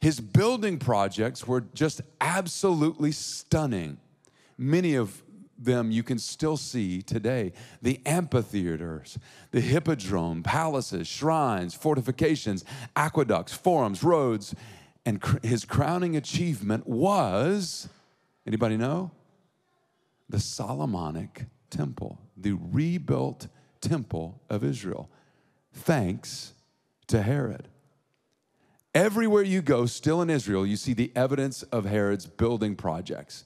His 0.00 0.20
building 0.20 0.78
projects 0.78 1.46
were 1.46 1.62
just 1.74 2.00
absolutely 2.20 3.12
stunning. 3.12 3.98
Many 4.58 4.94
of 4.94 5.22
them 5.58 5.90
you 5.90 6.02
can 6.02 6.18
still 6.18 6.56
see 6.56 7.00
today 7.02 7.52
the 7.80 8.00
amphitheaters, 8.04 9.18
the 9.52 9.60
hippodrome, 9.60 10.42
palaces, 10.42 11.06
shrines, 11.06 11.74
fortifications, 11.74 12.64
aqueducts, 12.94 13.52
forums, 13.52 14.02
roads. 14.02 14.54
And 15.04 15.22
his 15.42 15.64
crowning 15.64 16.16
achievement 16.16 16.86
was 16.86 17.88
anybody 18.46 18.76
know? 18.76 19.10
The 20.28 20.40
Solomonic 20.40 21.46
temple, 21.70 22.18
the 22.36 22.52
rebuilt 22.52 23.48
temple 23.80 24.40
of 24.48 24.64
Israel, 24.64 25.10
thanks 25.72 26.52
to 27.08 27.22
Herod. 27.22 27.68
Everywhere 28.94 29.42
you 29.42 29.60
go, 29.60 29.86
still 29.86 30.22
in 30.22 30.30
Israel, 30.30 30.66
you 30.66 30.76
see 30.76 30.94
the 30.94 31.12
evidence 31.14 31.62
of 31.64 31.84
Herod's 31.84 32.26
building 32.26 32.76
projects. 32.76 33.44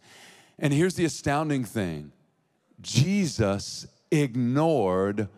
And 0.59 0.73
here's 0.73 0.95
the 0.95 1.05
astounding 1.05 1.65
thing 1.65 2.13
Jesus 2.81 3.87
ignored 4.11 5.29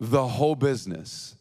the 0.00 0.26
whole 0.26 0.54
business. 0.54 1.36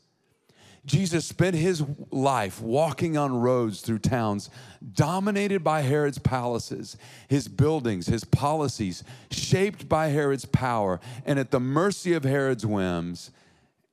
Jesus 0.85 1.25
spent 1.25 1.55
his 1.55 1.83
life 2.09 2.59
walking 2.59 3.15
on 3.15 3.39
roads 3.39 3.81
through 3.81 3.99
towns 3.99 4.49
dominated 4.93 5.63
by 5.63 5.81
Herod's 5.81 6.17
palaces, 6.17 6.97
his 7.27 7.47
buildings, 7.47 8.07
his 8.07 8.23
policies, 8.23 9.03
shaped 9.29 9.87
by 9.87 10.07
Herod's 10.07 10.45
power, 10.45 10.99
and 11.23 11.37
at 11.37 11.51
the 11.51 11.59
mercy 11.59 12.13
of 12.13 12.23
Herod's 12.23 12.65
whims. 12.65 13.31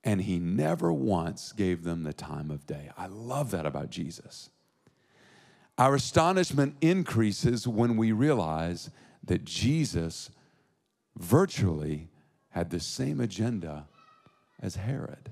And 0.03 0.21
he 0.21 0.39
never 0.39 0.91
once 0.91 1.51
gave 1.51 1.83
them 1.83 2.03
the 2.03 2.13
time 2.13 2.49
of 2.49 2.65
day. 2.65 2.89
I 2.97 3.07
love 3.07 3.51
that 3.51 3.65
about 3.65 3.89
Jesus. 3.91 4.49
Our 5.77 5.95
astonishment 5.95 6.75
increases 6.81 7.67
when 7.67 7.97
we 7.97 8.11
realize 8.11 8.89
that 9.23 9.45
Jesus 9.45 10.31
virtually 11.17 12.09
had 12.49 12.69
the 12.69 12.79
same 12.79 13.19
agenda 13.19 13.87
as 14.59 14.75
Herod. 14.75 15.31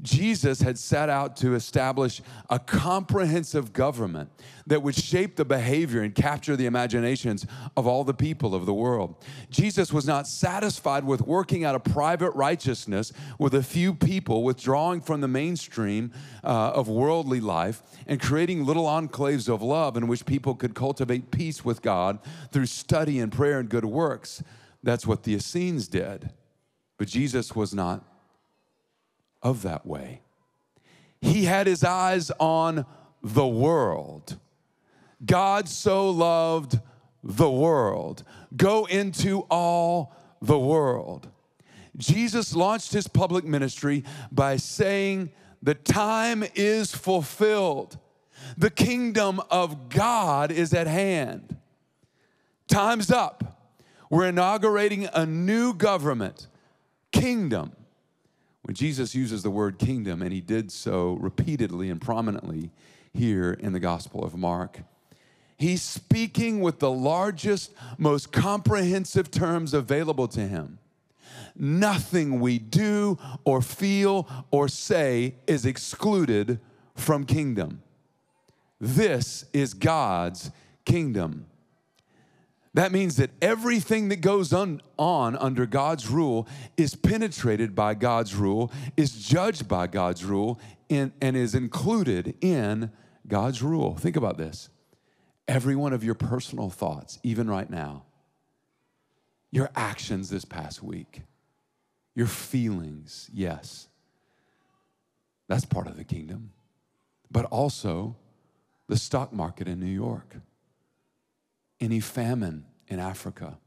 Jesus 0.00 0.62
had 0.62 0.78
set 0.78 1.08
out 1.08 1.36
to 1.38 1.54
establish 1.54 2.22
a 2.48 2.58
comprehensive 2.58 3.72
government 3.72 4.30
that 4.66 4.82
would 4.82 4.94
shape 4.94 5.34
the 5.34 5.44
behavior 5.44 6.02
and 6.02 6.14
capture 6.14 6.54
the 6.54 6.66
imaginations 6.66 7.44
of 7.76 7.86
all 7.86 8.04
the 8.04 8.14
people 8.14 8.54
of 8.54 8.64
the 8.64 8.74
world. 8.74 9.16
Jesus 9.50 9.92
was 9.92 10.06
not 10.06 10.28
satisfied 10.28 11.02
with 11.02 11.22
working 11.22 11.64
out 11.64 11.74
a 11.74 11.80
private 11.80 12.30
righteousness 12.32 13.12
with 13.40 13.54
a 13.54 13.62
few 13.62 13.92
people, 13.92 14.44
withdrawing 14.44 15.00
from 15.00 15.20
the 15.20 15.28
mainstream 15.28 16.12
uh, 16.44 16.72
of 16.74 16.86
worldly 16.86 17.40
life 17.40 17.82
and 18.06 18.20
creating 18.20 18.64
little 18.64 18.86
enclaves 18.86 19.52
of 19.52 19.62
love 19.62 19.96
in 19.96 20.06
which 20.06 20.24
people 20.24 20.54
could 20.54 20.76
cultivate 20.76 21.32
peace 21.32 21.64
with 21.64 21.82
God 21.82 22.20
through 22.52 22.66
study 22.66 23.18
and 23.18 23.32
prayer 23.32 23.58
and 23.58 23.68
good 23.68 23.84
works. 23.84 24.44
That's 24.82 25.06
what 25.06 25.24
the 25.24 25.34
Essenes 25.34 25.88
did. 25.88 26.30
But 26.98 27.08
Jesus 27.08 27.56
was 27.56 27.74
not 27.74 28.04
of 29.42 29.62
that 29.62 29.86
way. 29.86 30.20
He 31.20 31.44
had 31.44 31.66
his 31.66 31.84
eyes 31.84 32.30
on 32.38 32.86
the 33.22 33.46
world. 33.46 34.38
God 35.24 35.68
so 35.68 36.08
loved 36.10 36.78
the 37.22 37.50
world. 37.50 38.22
Go 38.56 38.84
into 38.86 39.40
all 39.50 40.14
the 40.40 40.58
world. 40.58 41.28
Jesus 41.96 42.54
launched 42.54 42.92
his 42.92 43.08
public 43.08 43.44
ministry 43.44 44.04
by 44.30 44.56
saying, 44.56 45.30
The 45.60 45.74
time 45.74 46.44
is 46.54 46.94
fulfilled. 46.94 47.98
The 48.56 48.70
kingdom 48.70 49.40
of 49.50 49.88
God 49.88 50.52
is 50.52 50.72
at 50.72 50.86
hand. 50.86 51.56
Time's 52.68 53.10
up. 53.10 53.72
We're 54.10 54.28
inaugurating 54.28 55.08
a 55.12 55.26
new 55.26 55.74
government, 55.74 56.46
kingdom 57.10 57.72
When 58.68 58.74
Jesus 58.74 59.14
uses 59.14 59.42
the 59.42 59.48
word 59.48 59.78
kingdom, 59.78 60.20
and 60.20 60.30
he 60.30 60.42
did 60.42 60.70
so 60.70 61.14
repeatedly 61.22 61.88
and 61.88 61.98
prominently 61.98 62.70
here 63.14 63.52
in 63.52 63.72
the 63.72 63.80
Gospel 63.80 64.22
of 64.22 64.36
Mark, 64.36 64.80
he's 65.56 65.80
speaking 65.80 66.60
with 66.60 66.78
the 66.78 66.90
largest, 66.90 67.72
most 67.96 68.30
comprehensive 68.30 69.30
terms 69.30 69.72
available 69.72 70.28
to 70.28 70.40
him. 70.40 70.80
Nothing 71.56 72.40
we 72.40 72.58
do 72.58 73.18
or 73.42 73.62
feel 73.62 74.28
or 74.50 74.68
say 74.68 75.36
is 75.46 75.64
excluded 75.64 76.60
from 76.94 77.24
kingdom. 77.24 77.80
This 78.78 79.46
is 79.54 79.72
God's 79.72 80.50
kingdom. 80.84 81.46
That 82.78 82.92
means 82.92 83.16
that 83.16 83.30
everything 83.42 84.08
that 84.10 84.20
goes 84.20 84.52
on, 84.52 84.80
on, 84.96 85.34
under 85.34 85.66
God's 85.66 86.06
rule 86.06 86.46
is 86.76 86.94
penetrated 86.94 87.74
by 87.74 87.94
God's 87.94 88.36
rule, 88.36 88.70
is 88.96 89.10
judged 89.26 89.66
by 89.66 89.88
God's 89.88 90.24
rule, 90.24 90.60
and 90.88 91.12
is 91.20 91.56
included 91.56 92.36
in 92.40 92.92
God's 93.26 93.64
rule. 93.64 93.96
Think 93.96 94.14
about 94.14 94.38
this. 94.38 94.68
Every 95.48 95.74
one 95.74 95.92
of 95.92 96.04
your 96.04 96.14
personal 96.14 96.70
thoughts, 96.70 97.18
even 97.24 97.50
right 97.50 97.68
now, 97.68 98.04
your 99.50 99.70
actions 99.74 100.30
this 100.30 100.44
past 100.44 100.80
week, 100.80 101.22
your 102.14 102.28
feelings, 102.28 103.28
yes, 103.34 103.88
that's 105.48 105.64
part 105.64 105.88
of 105.88 105.96
the 105.96 106.04
kingdom, 106.04 106.52
but 107.28 107.44
also 107.46 108.14
the 108.86 108.96
stock 108.96 109.32
market 109.32 109.66
in 109.66 109.80
New 109.80 109.86
York, 109.86 110.36
any 111.80 111.98
famine 111.98 112.66
in 112.88 112.98
Africa, 112.98 113.58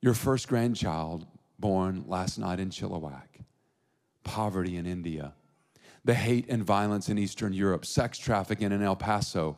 your 0.00 0.14
first 0.14 0.48
grandchild 0.48 1.26
born 1.58 2.04
last 2.06 2.38
night 2.38 2.58
in 2.58 2.70
Chilliwack, 2.70 3.44
poverty 4.24 4.76
in 4.76 4.86
India, 4.86 5.34
the 6.04 6.14
hate 6.14 6.46
and 6.48 6.64
violence 6.64 7.08
in 7.08 7.18
Eastern 7.18 7.52
Europe, 7.52 7.86
sex 7.86 8.18
trafficking 8.18 8.72
in 8.72 8.82
El 8.82 8.96
Paso, 8.96 9.56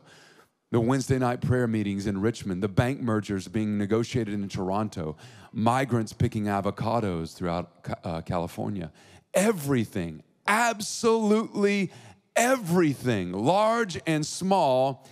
the 0.71 0.79
Wednesday 0.79 1.17
night 1.17 1.41
prayer 1.41 1.67
meetings 1.67 2.05
in 2.05 2.21
Richmond, 2.21 2.61
the 2.61 2.67
bank 2.67 3.01
mergers 3.01 3.47
being 3.47 3.77
negotiated 3.77 4.33
in 4.33 4.47
Toronto, 4.49 5.15
migrants 5.51 6.13
picking 6.13 6.45
avocados 6.45 7.35
throughout 7.35 7.71
uh, 8.03 8.21
California. 8.21 8.91
Everything, 9.33 10.21
absolutely 10.47 11.91
everything, 12.35 13.31
large 13.31 13.99
and 14.05 14.25
small, 14.25 15.07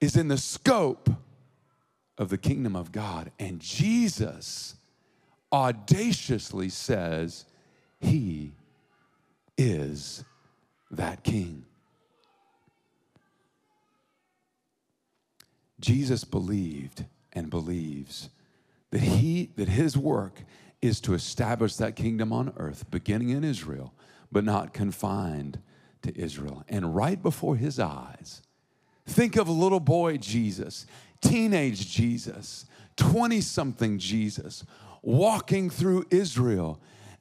is 0.00 0.16
in 0.16 0.28
the 0.28 0.36
scope 0.38 1.08
of 2.18 2.28
the 2.28 2.38
kingdom 2.38 2.76
of 2.76 2.92
God. 2.92 3.30
And 3.38 3.60
Jesus 3.60 4.76
audaciously 5.52 6.68
says, 6.68 7.44
He 8.00 8.52
is 9.56 10.24
that 10.90 11.22
king. 11.24 11.64
Jesus 15.80 16.24
believed 16.24 17.04
and 17.32 17.50
believes 17.50 18.30
that 18.90 19.00
he 19.00 19.50
that 19.56 19.68
his 19.68 19.98
work 19.98 20.44
is 20.80 21.00
to 21.00 21.14
establish 21.14 21.76
that 21.76 21.96
kingdom 21.96 22.32
on 22.32 22.52
earth 22.56 22.90
beginning 22.90 23.30
in 23.30 23.44
Israel 23.44 23.92
but 24.30 24.44
not 24.44 24.72
confined 24.72 25.60
to 26.02 26.16
Israel. 26.18 26.64
And 26.68 26.94
right 26.94 27.22
before 27.22 27.56
his 27.56 27.78
eyes, 27.78 28.42
think 29.06 29.36
of 29.36 29.48
little 29.48 29.80
boy 29.80 30.16
Jesus, 30.16 30.86
teenage 31.24 31.90
Jesus, 31.90 32.66
20 32.96 33.40
something 33.40 33.98
Jesus 33.98 34.64
walking 35.02 35.68
through 35.70 36.04
Israel 36.10 36.80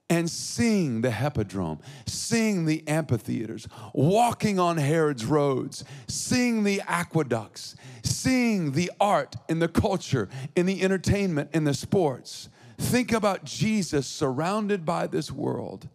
and 0.09 0.29
seeing 0.29 1.01
the 1.01 1.11
hippodrome, 1.11 1.79
seeing 2.05 2.65
the 2.65 2.87
amphitheaters, 2.87 3.67
walking 3.93 4.59
on 4.59 4.77
Herod's 4.77 5.25
roads, 5.25 5.83
seeing 6.07 6.63
the 6.63 6.81
aqueducts, 6.87 7.75
seeing 8.03 8.73
the 8.73 8.91
art 8.99 9.35
and 9.49 9.61
the 9.61 9.67
culture 9.67 10.29
and 10.55 10.67
the 10.67 10.81
entertainment 10.83 11.49
and 11.53 11.65
the 11.65 11.73
sports. 11.73 12.49
Think 12.77 13.11
about 13.11 13.43
Jesus 13.43 14.05
surrounded 14.05 14.85
by 14.85 15.07
this 15.07 15.31
world 15.31 15.87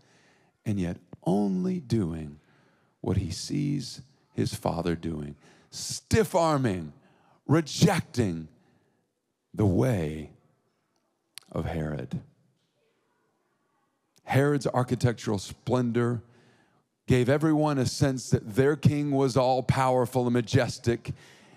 and 0.65 0.81
yet 0.81 0.97
only 1.25 1.81
doing 1.81 2.41
what 3.01 3.19
he 3.19 3.31
sees 3.31 4.01
his 4.35 4.55
father 4.55 4.95
doing, 4.95 5.37
stiff 5.71 6.35
arming, 6.35 6.93
rejecting 7.49 8.47
the 9.53 9.67
way 9.67 10.31
of 11.51 11.65
Herod. 11.65 12.21
Herod's 14.25 14.67
architectural 14.67 15.39
splendor 15.39 16.23
gave 17.07 17.29
everyone 17.29 17.79
a 17.79 17.87
sense 17.87 18.31
that 18.31 18.55
their 18.55 18.77
king 18.77 19.11
was 19.11 19.37
all 19.37 19.63
powerful 19.63 20.25
and 20.25 20.35
majestic 20.35 21.13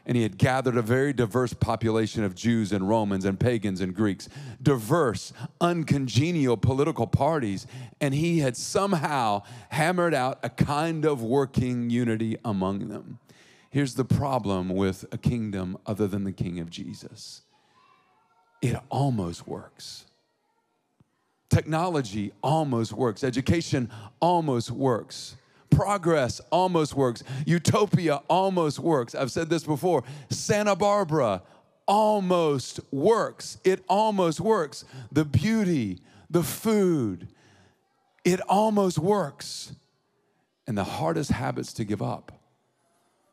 and 0.06 0.18
he 0.18 0.24
had 0.24 0.38
gathered 0.38 0.78
a 0.78 0.82
very 0.82 1.14
diverse 1.14 1.54
population 1.54 2.24
of 2.24 2.34
Jews 2.34 2.72
and 2.72 2.88
Romans 2.88 3.26
and 3.26 3.40
pagans 3.40 3.82
and 3.82 3.94
Greeks, 3.94 4.30
diverse, 4.62 5.32
uncongenial 5.60 6.58
political 6.58 7.08
parties, 7.08 7.68
and 8.00 8.14
he 8.14 8.40
had 8.40 8.58
somehow 8.58 9.44
hammered 9.70 10.14
out 10.14 10.40
a 10.44 10.50
kind 10.50 11.06
of 11.06 11.22
working 11.22 11.90
unity 11.90 12.38
among 12.44 12.88
them. 12.90 13.20
Here's 13.72 13.96
the 13.96 14.06
problem 14.06 14.70
with 14.70 15.06
a 15.12 15.18
kingdom 15.18 15.78
other 15.86 16.08
than 16.08 16.24
the 16.24 16.32
king 16.32 16.60
of 16.60 16.70
Jesus 16.70 17.42
it 18.62 18.78
almost 18.90 19.48
works. 19.48 20.06
Technology 21.50 22.32
almost 22.44 22.94
works. 22.94 23.24
Education 23.24 23.90
almost 24.20 24.70
works 24.70 25.36
progress 25.72 26.40
almost 26.52 26.94
works. 26.94 27.24
Utopia 27.48 28.18
almost 28.28 28.78
works. 28.78 29.16
I've 29.16 29.32
said 29.32 29.50
this 29.50 29.64
before. 29.64 30.04
Santa 30.30 30.76
Barbara 30.76 31.42
almost 31.88 32.80
works. 32.92 33.58
It 33.64 33.84
almost 33.88 34.40
works. 34.40 34.86
The 35.12 35.26
beauty, 35.26 36.00
the 36.30 36.44
food, 36.44 37.30
it 38.24 38.40
almost 38.42 39.00
works. 39.00 39.74
And 40.68 40.78
the 40.78 40.84
hardest 40.84 41.32
habits 41.32 41.74
to 41.74 41.84
give 41.84 42.02
up, 42.02 42.32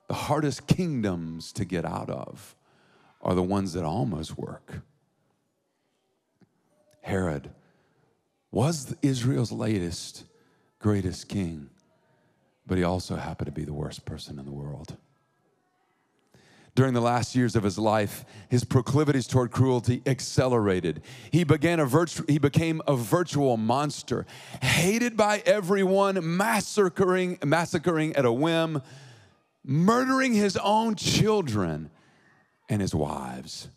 the 0.09 0.15
hardest 0.15 0.67
kingdoms 0.67 1.53
to 1.53 1.65
get 1.65 1.85
out 1.85 2.11
of, 2.11 2.57
are 3.23 3.35
the 3.35 3.43
ones 3.43 3.73
that 3.75 3.85
almost 3.85 4.37
work. 4.37 4.83
Herod 7.03 7.51
was 8.51 8.95
Israel's 9.03 9.53
latest, 9.53 10.25
greatest 10.79 11.29
king 11.29 11.71
but 12.69 12.77
he 12.77 12.85
also 12.85 13.17
happened 13.17 13.47
to 13.47 13.53
be 13.53 13.65
the 13.65 13.73
worst 13.73 14.05
person 14.05 14.39
in 14.39 14.45
the 14.45 14.53
world. 14.53 14.97
During 16.75 16.95
the 16.95 17.01
last 17.01 17.35
years 17.35 17.57
of 17.57 17.65
his 17.65 17.77
life, 17.77 18.25
his 18.49 18.63
proclivities 18.63 19.27
toward 19.27 19.51
cruelty 19.51 20.01
accelerated. 20.07 21.03
He, 21.33 21.43
began 21.43 21.81
a 21.81 21.87
virtu- 21.87 22.25
he 22.29 22.39
became 22.39 22.81
a 22.87 22.95
virtual 22.95 23.57
monster, 23.57 24.27
hated 24.63 25.17
by 25.17 25.43
everyone, 25.45 26.37
massacring, 26.37 27.39
massacring 27.45 28.15
at 28.15 28.25
a 28.25 28.31
whim, 28.31 28.83
murdering 29.69 30.33
his 30.33 30.57
own 30.57 30.95
children 30.95 31.91
and 32.71 32.81
his 32.81 32.95
wives. 32.95 33.69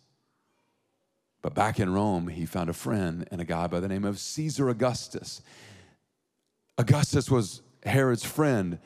But 1.42 1.54
back 1.54 1.78
in 1.78 1.92
Rome, 1.92 2.28
he 2.28 2.46
found 2.46 2.70
a 2.70 2.72
friend 2.72 3.28
and 3.30 3.40
a 3.42 3.44
guy 3.44 3.66
by 3.66 3.78
the 3.78 3.88
name 3.88 4.04
of 4.04 4.18
Caesar 4.18 4.70
Augustus. 4.70 5.42
Augustus 6.78 7.30
was 7.30 7.60
Herod's 7.84 8.24
friend. 8.24 8.78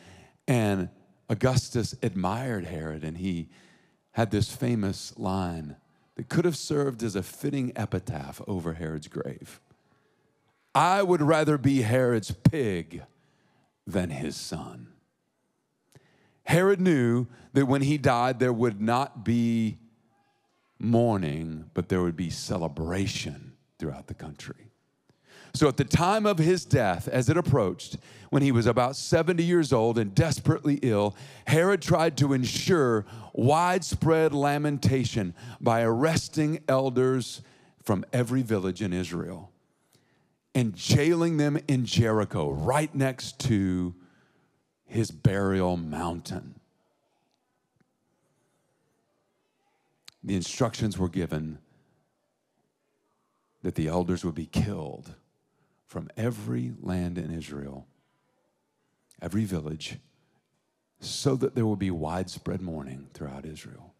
And 0.48 0.88
Augustus 1.28 1.94
admired 2.02 2.64
Herod, 2.64 3.04
and 3.04 3.18
he 3.18 3.50
had 4.12 4.32
this 4.32 4.50
famous 4.50 5.16
line 5.16 5.76
that 6.16 6.28
could 6.28 6.44
have 6.44 6.56
served 6.56 7.02
as 7.02 7.14
a 7.14 7.22
fitting 7.22 7.72
epitaph 7.76 8.40
over 8.48 8.74
Herod's 8.74 9.08
grave 9.08 9.60
I 10.74 11.02
would 11.02 11.22
rather 11.22 11.56
be 11.56 11.82
Herod's 11.82 12.32
pig 12.32 13.02
than 13.86 14.10
his 14.10 14.36
son. 14.36 14.88
Herod 16.46 16.80
knew 16.80 17.26
that 17.52 17.66
when 17.66 17.82
he 17.82 17.98
died, 17.98 18.38
there 18.38 18.52
would 18.52 18.80
not 18.80 19.24
be 19.24 19.78
mourning, 20.78 21.70
but 21.74 21.88
there 21.88 22.02
would 22.02 22.16
be 22.16 22.30
celebration 22.30 23.52
throughout 23.78 24.06
the 24.06 24.14
country. 24.14 24.70
So 25.54 25.68
at 25.68 25.76
the 25.78 25.84
time 25.84 26.26
of 26.26 26.38
his 26.38 26.64
death, 26.64 27.08
as 27.08 27.28
it 27.30 27.36
approached, 27.36 27.96
when 28.30 28.42
he 28.42 28.52
was 28.52 28.66
about 28.66 28.94
70 28.94 29.42
years 29.42 29.72
old 29.72 29.98
and 29.98 30.14
desperately 30.14 30.78
ill, 30.82 31.16
Herod 31.46 31.80
tried 31.80 32.16
to 32.18 32.32
ensure 32.32 33.06
widespread 33.32 34.34
lamentation 34.34 35.34
by 35.60 35.82
arresting 35.82 36.60
elders 36.68 37.40
from 37.82 38.04
every 38.12 38.42
village 38.42 38.82
in 38.82 38.92
Israel 38.92 39.50
and 40.54 40.74
jailing 40.74 41.38
them 41.38 41.58
in 41.68 41.84
Jericho, 41.84 42.50
right 42.50 42.94
next 42.94 43.38
to 43.40 43.94
his 44.86 45.10
burial 45.10 45.76
mountain. 45.76 46.60
The 50.22 50.36
instructions 50.36 50.98
were 50.98 51.08
given 51.08 51.58
that 53.62 53.74
the 53.74 53.88
elders 53.88 54.24
would 54.24 54.34
be 54.34 54.46
killed 54.46 55.14
from 55.86 56.08
every 56.16 56.72
land 56.80 57.18
in 57.18 57.32
Israel, 57.32 57.86
every 59.20 59.44
village, 59.44 59.98
so 61.00 61.36
that 61.36 61.54
there 61.54 61.66
will 61.66 61.76
be 61.76 61.90
widespread 61.90 62.60
mourning 62.60 63.08
throughout 63.12 63.44
Israel 63.44 63.94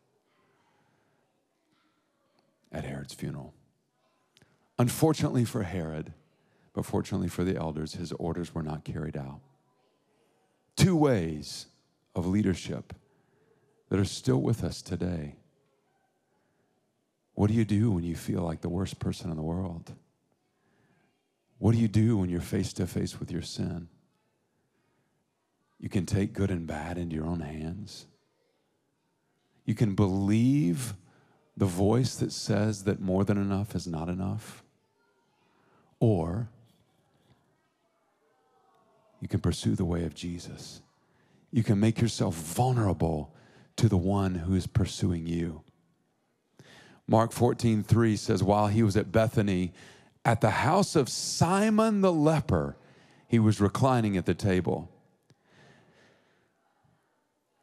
at 2.73 2.85
Herod's 2.85 3.15
funeral. 3.15 3.55
Unfortunately 4.79 5.45
for 5.45 5.63
Herod, 5.63 6.13
but 6.73 6.85
fortunately 6.85 7.29
for 7.29 7.45
the 7.45 7.57
elders, 7.57 7.95
his 7.95 8.13
orders 8.13 8.55
were 8.55 8.63
not 8.63 8.85
carried 8.85 9.17
out. 9.17 9.41
Two 10.77 10.97
ways 10.97 11.67
of 12.15 12.27
leadership 12.27 12.93
that 13.89 13.99
are 13.99 14.05
still 14.05 14.41
with 14.41 14.63
us 14.63 14.83
today. 14.83 15.37
What 17.35 17.49
do 17.49 17.55
you 17.55 17.65
do 17.65 17.91
when 17.91 18.05
you 18.05 18.17
feel 18.17 18.43
like 18.43 18.61
the 18.61 18.69
worst 18.69 18.99
person 18.99 19.31
in 19.31 19.37
the 19.37 19.43
world? 19.43 19.93
What 21.59 21.73
do 21.73 21.79
you 21.79 21.89
do 21.89 22.17
when 22.17 22.31
you're 22.31 22.41
face 22.41 22.73
to 22.75 22.87
face 22.87 23.19
with 23.19 23.31
your 23.31 23.43
sin? 23.43 23.89
You 25.79 25.89
can 25.89 26.07
take 26.07 26.33
good 26.33 26.51
and 26.51 26.67
bad 26.67 26.99
into 26.99 27.15
your 27.15 27.27
own 27.27 27.41
hands. 27.41 28.07
You 29.65 29.75
can 29.75 29.95
believe 29.95 30.95
the 31.57 31.67
voice 31.67 32.17
that 32.17 32.33
says 32.33 32.85
that 32.85 33.01
more 33.01 33.25
than 33.25 33.39
enough 33.39 33.75
is 33.75 33.87
not 33.87 34.09
enough. 34.09 34.63
Or 36.01 36.49
you 39.27 39.29
can 39.29 39.41
pursue 39.41 39.75
the 39.75 39.85
way 39.85 40.05
of 40.05 40.15
Jesus. 40.15 40.83
You 41.51 41.65
can 41.65 41.81
make 41.81 42.01
yourself 42.01 42.37
vulnerable 42.37 43.35
to 43.75 43.89
the 43.89 43.97
one 43.97 44.37
who 44.37 44.55
is 44.55 44.69
pursuing 44.69 45.27
you. 45.27 45.63
Mark 47.09 47.33
14, 47.33 47.83
3 47.83 48.17
says, 48.17 48.45
While 48.45 48.69
he 48.69 48.85
was 48.85 48.97
at 48.97 49.11
Bethany, 49.11 49.73
at 50.25 50.41
the 50.41 50.51
house 50.51 50.95
of 50.95 51.09
Simon 51.09 52.03
the 52.03 52.13
leper, 52.13 52.77
he 53.27 53.41
was 53.41 53.61
reclining 53.61 54.17
at 54.17 54.27
the 54.27 54.35
table. 54.35 54.93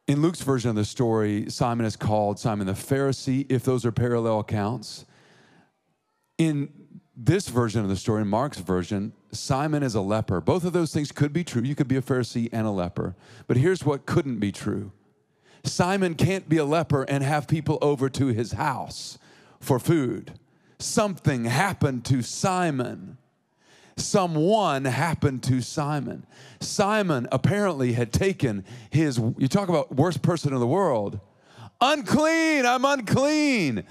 In 0.06 0.22
Luke's 0.22 0.42
version 0.42 0.70
of 0.70 0.76
the 0.76 0.84
story, 0.84 1.50
Simon 1.50 1.86
is 1.86 1.96
called 1.96 2.40
Simon 2.40 2.68
the 2.68 2.74
Pharisee, 2.74 3.46
if 3.48 3.64
those 3.64 3.86
are 3.86 3.94
parallel 3.94 4.42
accounts. 4.42 5.06
In 6.38 6.74
this 7.16 7.48
version 7.48 7.82
of 7.82 7.90
the 7.90 7.96
story, 7.96 8.26
Mark's 8.26 8.60
version, 8.60 9.14
Simon 9.32 9.84
is 9.84 9.96
a 9.96 10.02
leper. 10.02 10.42
Both 10.42 10.64
of 10.64 10.74
those 10.74 10.94
things 10.94 11.12
could 11.12 11.32
be 11.32 11.44
true. 11.44 11.62
You 11.62 11.76
could 11.76 11.88
be 11.88 11.96
a 11.96 12.02
Pharisee 12.02 12.50
and 12.52 12.66
a 12.66 12.72
leper. 12.72 13.16
But 13.48 13.58
here's 13.58 13.86
what 13.86 14.06
couldn't 14.06 14.40
be 14.40 14.52
true 14.52 14.92
Simon 15.64 16.16
can't 16.16 16.50
be 16.50 16.58
a 16.58 16.66
leper 16.66 17.04
and 17.04 17.24
have 17.24 17.48
people 17.48 17.78
over 17.82 18.10
to 18.10 18.28
his 18.28 18.54
house 18.54 19.18
for 19.60 19.80
food. 19.80 20.34
Something 20.80 21.46
happened 21.46 22.04
to 22.06 22.22
Simon. 22.22 23.18
Someone 23.96 24.86
happened 24.86 25.44
to 25.44 25.62
Simon. 25.62 26.26
Simon 26.60 27.28
apparently 27.32 27.94
had 27.94 28.12
taken 28.12 28.66
his, 28.90 29.20
you 29.38 29.48
talk 29.48 29.70
about 29.70 29.96
worst 29.96 30.24
person 30.24 30.52
in 30.52 30.60
the 30.60 30.68
world, 30.68 31.20
unclean, 31.80 32.66
I'm 32.66 32.84
unclean 32.86 33.84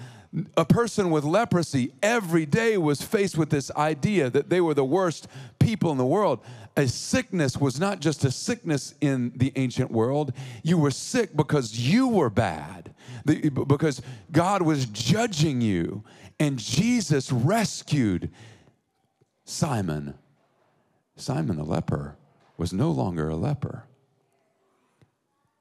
a 0.56 0.64
person 0.64 1.10
with 1.10 1.24
leprosy 1.24 1.92
every 2.02 2.46
day 2.46 2.78
was 2.78 3.02
faced 3.02 3.36
with 3.36 3.50
this 3.50 3.70
idea 3.72 4.30
that 4.30 4.48
they 4.48 4.60
were 4.60 4.74
the 4.74 4.84
worst 4.84 5.28
people 5.58 5.92
in 5.92 5.98
the 5.98 6.06
world. 6.06 6.40
A 6.76 6.88
sickness 6.88 7.58
was 7.58 7.78
not 7.78 8.00
just 8.00 8.24
a 8.24 8.30
sickness 8.30 8.94
in 9.02 9.32
the 9.36 9.52
ancient 9.56 9.90
world. 9.90 10.32
You 10.62 10.78
were 10.78 10.90
sick 10.90 11.36
because 11.36 11.78
you 11.78 12.08
were 12.08 12.30
bad, 12.30 12.94
because 13.26 14.00
God 14.30 14.62
was 14.62 14.86
judging 14.86 15.60
you. 15.60 16.02
And 16.40 16.58
Jesus 16.58 17.30
rescued 17.30 18.30
Simon. 19.44 20.14
Simon 21.16 21.56
the 21.56 21.64
leper 21.64 22.16
was 22.56 22.72
no 22.72 22.90
longer 22.90 23.28
a 23.28 23.36
leper. 23.36 23.84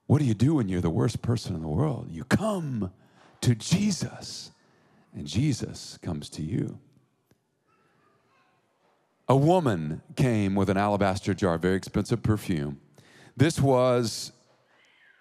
What 0.08 0.20
do 0.20 0.26
you 0.26 0.34
do 0.34 0.56
when 0.56 0.70
you're 0.70 0.82
the 0.82 0.90
worst 0.90 1.22
person 1.22 1.56
in 1.56 1.62
the 1.62 1.68
world? 1.68 2.08
You 2.10 2.24
come 2.24 2.92
to 3.42 3.54
Jesus 3.54 4.52
and 5.14 5.28
Jesus 5.28 5.98
comes 6.02 6.30
to 6.30 6.42
you. 6.42 6.80
A 9.28 9.36
woman 9.36 10.02
came 10.16 10.56
with 10.56 10.70
an 10.70 10.78
alabaster 10.78 11.34
jar, 11.34 11.58
very 11.58 11.76
expensive 11.76 12.22
perfume. 12.22 12.80
This 13.38 13.60
was, 13.60 14.32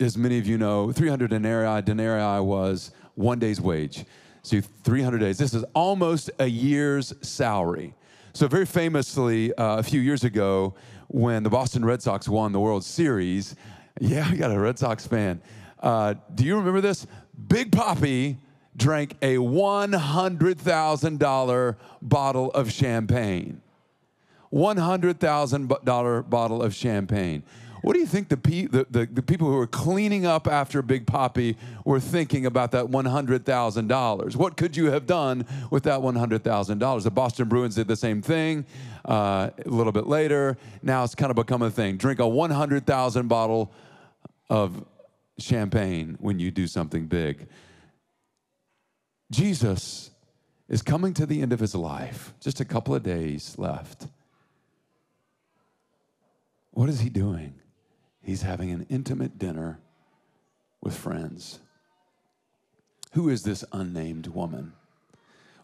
as 0.00 0.16
many 0.16 0.38
of 0.38 0.46
you 0.46 0.58
know, 0.58 0.90
300 0.90 1.30
denarii. 1.30 1.82
Denarii 1.82 2.40
was 2.40 2.90
one 3.14 3.38
day's 3.38 3.60
wage. 3.60 4.04
So 4.42 4.60
300 4.60 5.18
days. 5.18 5.38
This 5.38 5.54
is 5.54 5.64
almost 5.74 6.30
a 6.38 6.46
year's 6.46 7.12
salary. 7.22 7.94
So, 8.32 8.46
very 8.46 8.66
famously, 8.66 9.52
uh, 9.54 9.78
a 9.78 9.82
few 9.82 10.00
years 10.00 10.22
ago, 10.22 10.74
when 11.08 11.42
the 11.42 11.50
Boston 11.50 11.84
Red 11.84 12.00
Sox 12.00 12.28
won 12.28 12.52
the 12.52 12.60
World 12.60 12.84
Series, 12.84 13.56
yeah, 14.00 14.26
I 14.30 14.36
got 14.36 14.52
a 14.52 14.58
Red 14.58 14.78
Sox 14.78 15.06
fan. 15.06 15.42
Uh, 15.80 16.14
do 16.34 16.44
you 16.44 16.56
remember 16.56 16.80
this? 16.80 17.06
Big 17.48 17.72
Papi 17.72 18.36
drank 18.80 19.12
a 19.22 19.36
$100,000 19.36 21.76
bottle 22.02 22.50
of 22.50 22.72
champagne. 22.72 23.62
$100,000 24.52 26.30
bottle 26.30 26.62
of 26.62 26.74
champagne. 26.74 27.44
What 27.82 27.94
do 27.94 28.00
you 28.00 28.06
think 28.06 28.28
the, 28.28 28.36
pe- 28.36 28.66
the, 28.66 28.86
the, 28.90 29.06
the, 29.06 29.22
people 29.22 29.48
who 29.48 29.54
were 29.54 29.66
cleaning 29.66 30.26
up 30.26 30.46
after 30.46 30.82
Big 30.82 31.06
Papi 31.06 31.56
were 31.84 32.00
thinking 32.00 32.44
about 32.44 32.72
that 32.72 32.86
$100,000? 32.86 34.36
What 34.36 34.56
could 34.56 34.76
you 34.76 34.90
have 34.90 35.06
done 35.06 35.46
with 35.70 35.84
that 35.84 36.00
$100,000? 36.00 37.02
The 37.02 37.10
Boston 37.10 37.48
Bruins 37.48 37.76
did 37.76 37.88
the 37.88 37.96
same 37.96 38.20
thing 38.20 38.66
uh, 39.06 39.48
a 39.64 39.68
little 39.68 39.92
bit 39.92 40.06
later. 40.06 40.58
Now 40.82 41.04
it's 41.04 41.14
kind 41.14 41.30
of 41.30 41.36
become 41.36 41.62
a 41.62 41.70
thing. 41.70 41.96
Drink 41.96 42.20
a 42.20 42.28
100,000 42.28 43.28
bottle 43.28 43.72
of 44.50 44.84
champagne 45.38 46.18
when 46.20 46.38
you 46.38 46.50
do 46.50 46.66
something 46.66 47.06
big. 47.06 47.46
Jesus 49.30 50.10
is 50.68 50.82
coming 50.82 51.14
to 51.14 51.26
the 51.26 51.42
end 51.42 51.52
of 51.52 51.60
his 51.60 51.74
life, 51.74 52.34
just 52.40 52.60
a 52.60 52.64
couple 52.64 52.94
of 52.94 53.02
days 53.02 53.56
left. 53.58 54.06
What 56.72 56.88
is 56.88 57.00
he 57.00 57.08
doing? 57.08 57.54
He's 58.22 58.42
having 58.42 58.70
an 58.70 58.86
intimate 58.88 59.38
dinner 59.38 59.80
with 60.80 60.96
friends. 60.96 61.58
Who 63.12 63.28
is 63.28 63.42
this 63.42 63.64
unnamed 63.72 64.28
woman? 64.28 64.72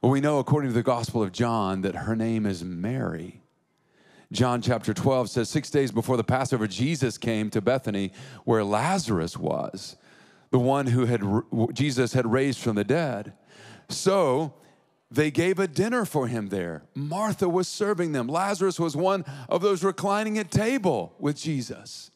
Well, 0.03 0.13
we 0.13 0.21
know 0.21 0.39
according 0.39 0.71
to 0.71 0.75
the 0.75 0.83
Gospel 0.83 1.23
of 1.23 1.33
John 1.33 1.83
that 1.83 1.95
her 1.95 2.17
name 2.17 2.45
is 2.45 2.65
Mary. 2.65 3.41
John 4.33 4.61
chapter 4.61 4.93
12 4.93 5.31
says, 5.31 5.49
Six 5.49 5.71
days 5.71 5.93
before 5.93 6.17
the 6.17 6.25
Passover, 6.25 6.67
Jesus 6.67 7.17
came 7.17 7.51
to 7.51 7.61
Bethany 7.61 8.13
where 8.45 8.65
Lazarus 8.65 9.37
was, 9.37 9.97
the 10.51 10.59
one 10.59 10.87
who 10.89 11.07
had 11.07 11.23
Jesus 11.73 12.13
had 12.13 12.31
raised 12.31 12.59
from 12.59 12.77
the 12.77 12.85
dead. 12.85 13.33
So 13.89 14.55
they 15.11 15.31
gave 15.31 15.59
a 15.59 15.69
dinner 15.69 16.05
for 16.05 16.27
him 16.27 16.49
there. 16.49 16.83
Martha 16.95 17.49
was 17.49 17.69
serving 17.69 18.13
them. 18.13 18.27
Lazarus 18.27 18.81
was 18.81 18.97
one 18.97 19.25
of 19.49 19.63
those 19.63 19.85
reclining 19.85 20.39
at 20.39 20.51
table 20.51 21.15
with 21.19 21.37
Jesus. 21.37 22.11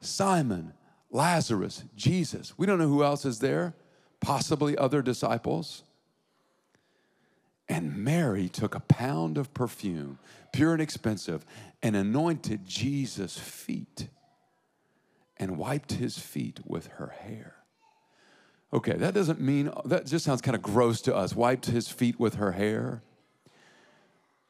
Simon, 0.00 0.72
Lazarus, 1.10 1.84
Jesus. 1.96 2.56
We 2.56 2.66
don't 2.66 2.78
know 2.78 2.88
who 2.88 3.04
else 3.04 3.24
is 3.24 3.40
there, 3.40 3.74
possibly 4.20 4.76
other 4.76 5.02
disciples. 5.02 5.82
And 7.68 7.96
Mary 7.96 8.48
took 8.48 8.74
a 8.74 8.80
pound 8.80 9.38
of 9.38 9.54
perfume, 9.54 10.18
pure 10.52 10.72
and 10.72 10.82
expensive, 10.82 11.44
and 11.82 11.96
anointed 11.96 12.66
Jesus' 12.66 13.38
feet 13.38 14.08
and 15.36 15.56
wiped 15.56 15.94
his 15.94 16.18
feet 16.18 16.60
with 16.64 16.86
her 16.86 17.14
hair. 17.22 17.56
Okay, 18.74 18.94
that 18.94 19.14
doesn't 19.14 19.40
mean, 19.40 19.70
that 19.84 20.04
just 20.04 20.24
sounds 20.24 20.40
kind 20.40 20.56
of 20.56 20.60
gross 20.60 21.00
to 21.02 21.14
us. 21.14 21.36
Wiped 21.36 21.66
his 21.66 21.88
feet 21.88 22.18
with 22.18 22.34
her 22.34 22.52
hair. 22.52 23.02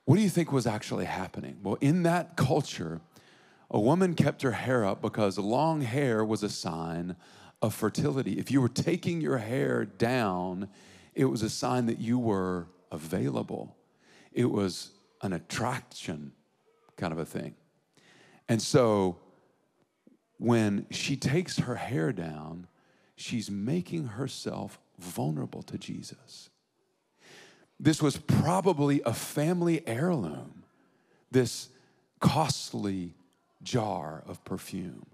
What 0.07 0.17
do 0.17 0.23
you 0.23 0.31
think 0.31 0.51
was 0.51 0.67
actually 0.67 1.05
happening? 1.05 1.59
Well, 1.63 1.77
in 1.83 2.05
that 2.05 2.35
culture, 2.35 3.03
a 3.71 3.79
woman 3.79 4.15
kept 4.15 4.41
her 4.41 4.53
hair 4.53 4.83
up 4.83 5.03
because 5.03 5.37
long 5.37 5.83
hair 5.83 6.25
was 6.25 6.43
a 6.43 6.49
sign 6.49 7.17
of 7.61 7.75
fertility. 7.75 8.39
If 8.39 8.51
you 8.51 8.63
were 8.63 8.69
taking 8.71 9.21
your 9.21 9.39
hair 9.39 9.85
down, 9.85 10.71
it 11.15 11.27
was 11.27 11.43
a 11.43 11.51
sign 11.51 11.85
that 11.87 11.99
you 11.99 12.19
were 12.19 12.69
available. 12.91 13.77
It 14.33 14.51
was 14.51 14.93
an 15.21 15.35
attraction 15.35 16.33
kind 16.97 17.13
of 17.13 17.19
a 17.19 17.27
thing. 17.27 17.57
And 18.49 18.63
so 18.63 19.19
when 20.39 20.87
she 20.91 21.15
takes 21.15 21.59
her 21.59 21.75
hair 21.75 22.11
down, 22.11 22.69
she's 23.17 23.51
making 23.51 24.07
herself 24.07 24.79
vulnerable 24.99 25.63
to 25.63 25.79
Jesus. 25.79 26.51
This 27.79 28.01
was 28.01 28.17
probably 28.17 29.03
a 29.05 29.13
family 29.13 29.87
heirloom, 29.87 30.65
this 31.31 31.69
costly 32.21 33.15
jar 33.63 34.23
of 34.27 34.45
perfume. 34.45 35.07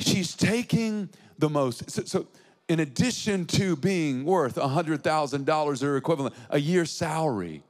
She's 0.00 0.34
taking 0.34 1.08
the 1.38 1.48
most, 1.48 1.90
so, 1.90 2.02
so 2.04 2.26
in 2.68 2.80
addition 2.80 3.44
to 3.46 3.76
being 3.76 4.24
worth 4.24 4.56
$100,000 4.56 5.82
or 5.82 5.96
equivalent, 5.96 6.34
a 6.50 6.58
year's 6.58 6.90
salary, 6.90 7.62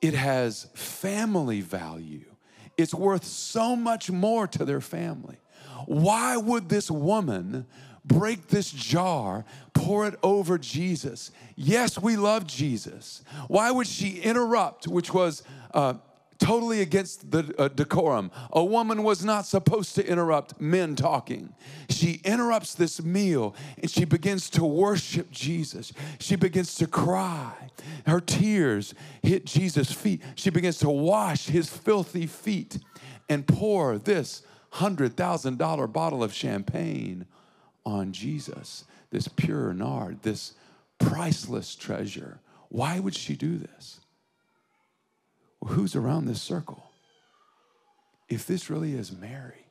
it 0.00 0.14
has 0.14 0.66
family 0.74 1.60
value. 1.60 2.24
It's 2.80 2.94
worth 2.94 3.24
so 3.24 3.76
much 3.76 4.10
more 4.10 4.46
to 4.48 4.64
their 4.64 4.80
family. 4.80 5.36
Why 5.86 6.36
would 6.36 6.68
this 6.68 6.90
woman 6.90 7.66
break 8.04 8.48
this 8.48 8.70
jar, 8.70 9.44
pour 9.72 10.06
it 10.06 10.14
over 10.22 10.58
Jesus? 10.58 11.30
Yes, 11.56 11.98
we 12.00 12.16
love 12.16 12.46
Jesus. 12.46 13.22
Why 13.48 13.70
would 13.70 13.86
she 13.86 14.20
interrupt, 14.20 14.88
which 14.88 15.12
was 15.12 15.42
uh, 15.74 15.94
totally 16.40 16.80
against 16.80 17.30
the 17.30 17.54
uh, 17.58 17.68
decorum. 17.68 18.30
A 18.52 18.64
woman 18.64 19.04
was 19.04 19.24
not 19.24 19.46
supposed 19.46 19.94
to 19.94 20.06
interrupt 20.06 20.60
men 20.60 20.96
talking. 20.96 21.54
She 21.88 22.20
interrupts 22.24 22.74
this 22.74 23.02
meal 23.02 23.54
and 23.78 23.90
she 23.90 24.04
begins 24.04 24.50
to 24.50 24.64
worship 24.64 25.30
Jesus. 25.30 25.92
She 26.18 26.34
begins 26.34 26.74
to 26.76 26.86
cry. 26.86 27.52
Her 28.06 28.20
tears 28.20 28.94
hit 29.22 29.44
Jesus' 29.46 29.92
feet. 29.92 30.22
She 30.34 30.50
begins 30.50 30.78
to 30.78 30.90
wash 30.90 31.46
his 31.46 31.68
filthy 31.68 32.26
feet 32.26 32.78
and 33.28 33.46
pour 33.46 33.98
this 33.98 34.42
$100,000 34.74 35.92
bottle 35.92 36.24
of 36.24 36.32
champagne 36.32 37.26
on 37.84 38.12
Jesus, 38.12 38.84
this 39.10 39.28
pure 39.28 39.72
nard, 39.72 40.22
this 40.22 40.54
priceless 40.98 41.74
treasure. 41.74 42.40
Why 42.68 42.98
would 42.98 43.14
she 43.14 43.36
do 43.36 43.58
this? 43.58 43.99
Well, 45.60 45.74
who's 45.74 45.94
around 45.94 46.26
this 46.26 46.40
circle? 46.40 46.82
If 48.28 48.46
this 48.46 48.70
really 48.70 48.94
is 48.94 49.12
Mary, 49.12 49.66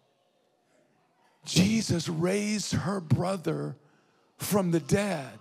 Jesus 1.46 2.10
raised 2.10 2.74
her 2.74 3.00
brother 3.00 3.76
from 4.38 4.72
the 4.72 4.80
dead. 4.80 5.40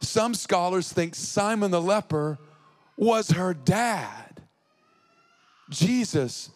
Some 0.00 0.34
scholars 0.34 0.92
think 0.92 1.14
Simon 1.14 1.70
the 1.70 1.80
leper 1.80 2.38
was 2.96 3.30
her 3.30 3.54
dad. 3.54 4.42
Jesus, 5.70 6.50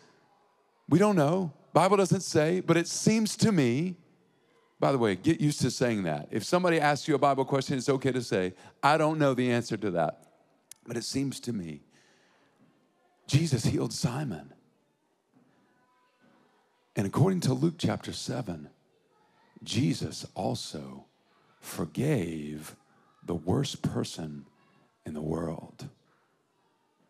we 0.88 0.98
don't 0.98 1.16
know. 1.16 1.52
Bible 1.72 1.96
doesn't 1.96 2.20
say, 2.20 2.61
but 2.61 2.76
it 2.76 2.87
seems 2.87 3.37
to 3.38 3.50
me 3.50 3.96
by 4.85 4.92
the 4.92 4.98
way, 4.98 5.14
get 5.14 5.40
used 5.40 5.62
to 5.62 5.70
saying 5.70 6.02
that. 6.02 6.28
If 6.30 6.44
somebody 6.44 6.78
asks 6.78 7.09
you 7.09 7.14
a 7.14 7.18
Bible 7.18 7.46
question, 7.46 7.78
it's 7.78 7.88
okay 7.88 8.12
to 8.12 8.20
say, 8.20 8.52
I 8.83 8.98
don't 8.98 9.18
know 9.18 9.33
the 9.33 9.50
answer 9.50 9.78
to 9.78 9.90
that. 9.92 10.24
But 10.87 10.98
it 10.98 11.04
seems 11.04 11.40
to 11.40 11.54
me 11.54 11.80
Jesus 13.26 13.64
healed 13.64 13.92
Simon. 13.92 14.52
And 16.96 17.06
according 17.06 17.40
to 17.40 17.54
Luke 17.54 17.74
chapter 17.78 18.12
7, 18.12 18.68
Jesus 19.62 20.26
also 20.34 21.06
forgave 21.60 22.76
the 23.24 23.34
worst 23.34 23.82
person 23.82 24.44
in 25.06 25.14
the 25.14 25.22
world. 25.22 25.88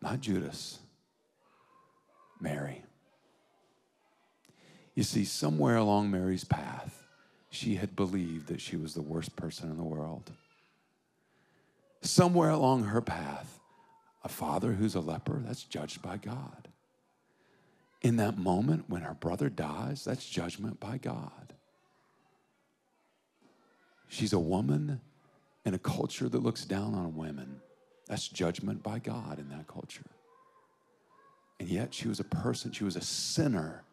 Not 0.01 0.21
Judas, 0.21 0.79
Mary. 2.39 2.83
You 4.95 5.03
see, 5.03 5.25
somewhere 5.25 5.75
along 5.75 6.09
Mary's 6.09 6.45
path, 6.45 7.03
she 7.49 7.75
had 7.75 7.95
believed 7.95 8.47
that 8.47 8.61
she 8.61 8.77
was 8.77 8.93
the 8.93 9.01
worst 9.01 9.35
person 9.35 9.69
in 9.69 9.77
the 9.77 9.83
world. 9.83 10.31
Somewhere 12.01 12.49
along 12.49 12.85
her 12.85 13.01
path, 13.01 13.54
a 14.25 14.27
father 14.27 14.73
who's 14.73 14.95
a 14.95 14.99
leper, 14.99 15.39
that's 15.45 15.63
judged 15.63 16.01
by 16.01 16.17
God. 16.17 16.67
In 18.01 18.17
that 18.17 18.39
moment 18.39 18.85
when 18.87 19.03
her 19.03 19.13
brother 19.13 19.49
dies, 19.49 20.03
that's 20.03 20.27
judgment 20.27 20.79
by 20.79 20.97
God. 20.97 21.53
She's 24.07 24.33
a 24.33 24.39
woman 24.39 24.99
in 25.63 25.75
a 25.75 25.79
culture 25.79 26.27
that 26.27 26.41
looks 26.41 26.65
down 26.65 26.95
on 26.95 27.15
women. 27.15 27.61
That's 28.07 28.27
judgment 28.27 28.81
by 28.81 28.97
God 28.97 29.37
in 29.37 29.49
that 29.49 29.67
culture. 29.67 30.09
And 31.59 31.69
yet 31.69 31.93
she 31.93 32.07
was 32.07 32.19
a 32.19 32.25
person, 32.25 32.71
she 32.71 32.83
was 32.83 32.95
a 32.95 33.01
sinner, 33.01 33.83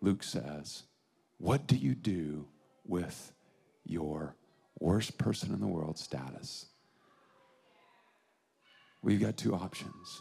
Luke 0.00 0.24
says. 0.24 0.82
What 1.38 1.68
do 1.68 1.76
you 1.76 1.94
do 1.94 2.46
with 2.84 3.32
your 3.84 4.34
worst 4.80 5.16
person 5.16 5.52
in 5.52 5.60
the 5.60 5.66
world 5.66 5.96
status? 5.96 6.66
We've 9.06 9.20
got 9.20 9.36
two 9.36 9.54
options. 9.54 10.20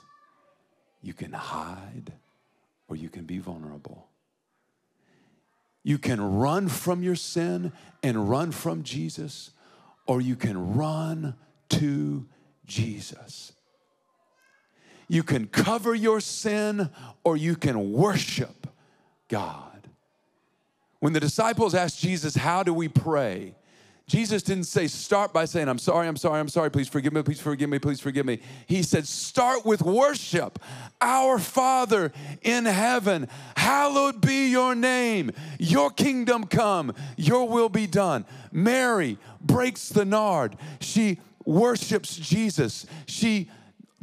You 1.02 1.15
can 1.15 1.32
hide 1.32 2.13
or 2.88 2.95
you 2.95 3.10
can 3.10 3.24
be 3.26 3.39
vulnerable. 3.39 4.06
You 5.84 5.98
can 5.98 6.21
run 6.21 6.67
from 6.67 7.02
your 7.02 7.15
sin 7.15 7.74
and 8.04 8.30
run 8.30 8.52
from 8.52 8.84
Jesus, 8.84 9.50
or 10.06 10.21
you 10.21 10.36
can 10.36 10.76
run 10.76 11.34
to 11.69 12.28
Jesus. 12.67 13.54
You 15.08 15.24
can 15.24 15.48
cover 15.48 15.95
your 15.95 16.21
sin 16.21 16.91
or 17.24 17.38
you 17.38 17.56
can 17.56 17.91
worship 17.91 18.67
God. 19.30 19.89
When 21.00 21.13
the 21.13 21.19
disciples 21.19 21.74
asked 21.74 22.00
Jesus, 22.00 22.36
How 22.36 22.62
do 22.62 22.71
we 22.71 22.88
pray? 22.88 23.56
Jesus 24.07 24.43
didn't 24.43 24.65
say, 24.65 24.85
start 24.85 25.33
by 25.33 25.45
saying, 25.45 25.67
I'm 25.67 25.79
sorry, 25.79 26.07
I'm 26.07 26.15
sorry, 26.15 26.39
I'm 26.39 26.47
sorry, 26.47 26.69
please 26.69 26.87
forgive 26.87 27.11
me, 27.11 27.23
please 27.23 27.39
forgive 27.39 27.69
me, 27.69 27.79
please 27.79 27.99
forgive 27.99 28.25
me. 28.25 28.39
He 28.67 28.83
said, 28.83 29.07
start 29.07 29.65
with 29.65 29.81
worship. 29.81 30.59
Our 31.01 31.39
Father 31.39 32.11
in 32.43 32.65
heaven, 32.65 33.27
hallowed 33.57 34.21
be 34.21 34.51
your 34.51 34.75
name. 34.75 35.31
Your 35.57 35.89
kingdom 35.89 36.45
come, 36.45 36.93
your 37.17 37.49
will 37.49 37.69
be 37.69 37.87
done. 37.87 38.25
Mary 38.51 39.17
breaks 39.41 39.89
the 39.89 40.05
nard. 40.05 40.55
She 40.79 41.19
worships 41.43 42.15
Jesus. 42.15 42.85
She 43.07 43.49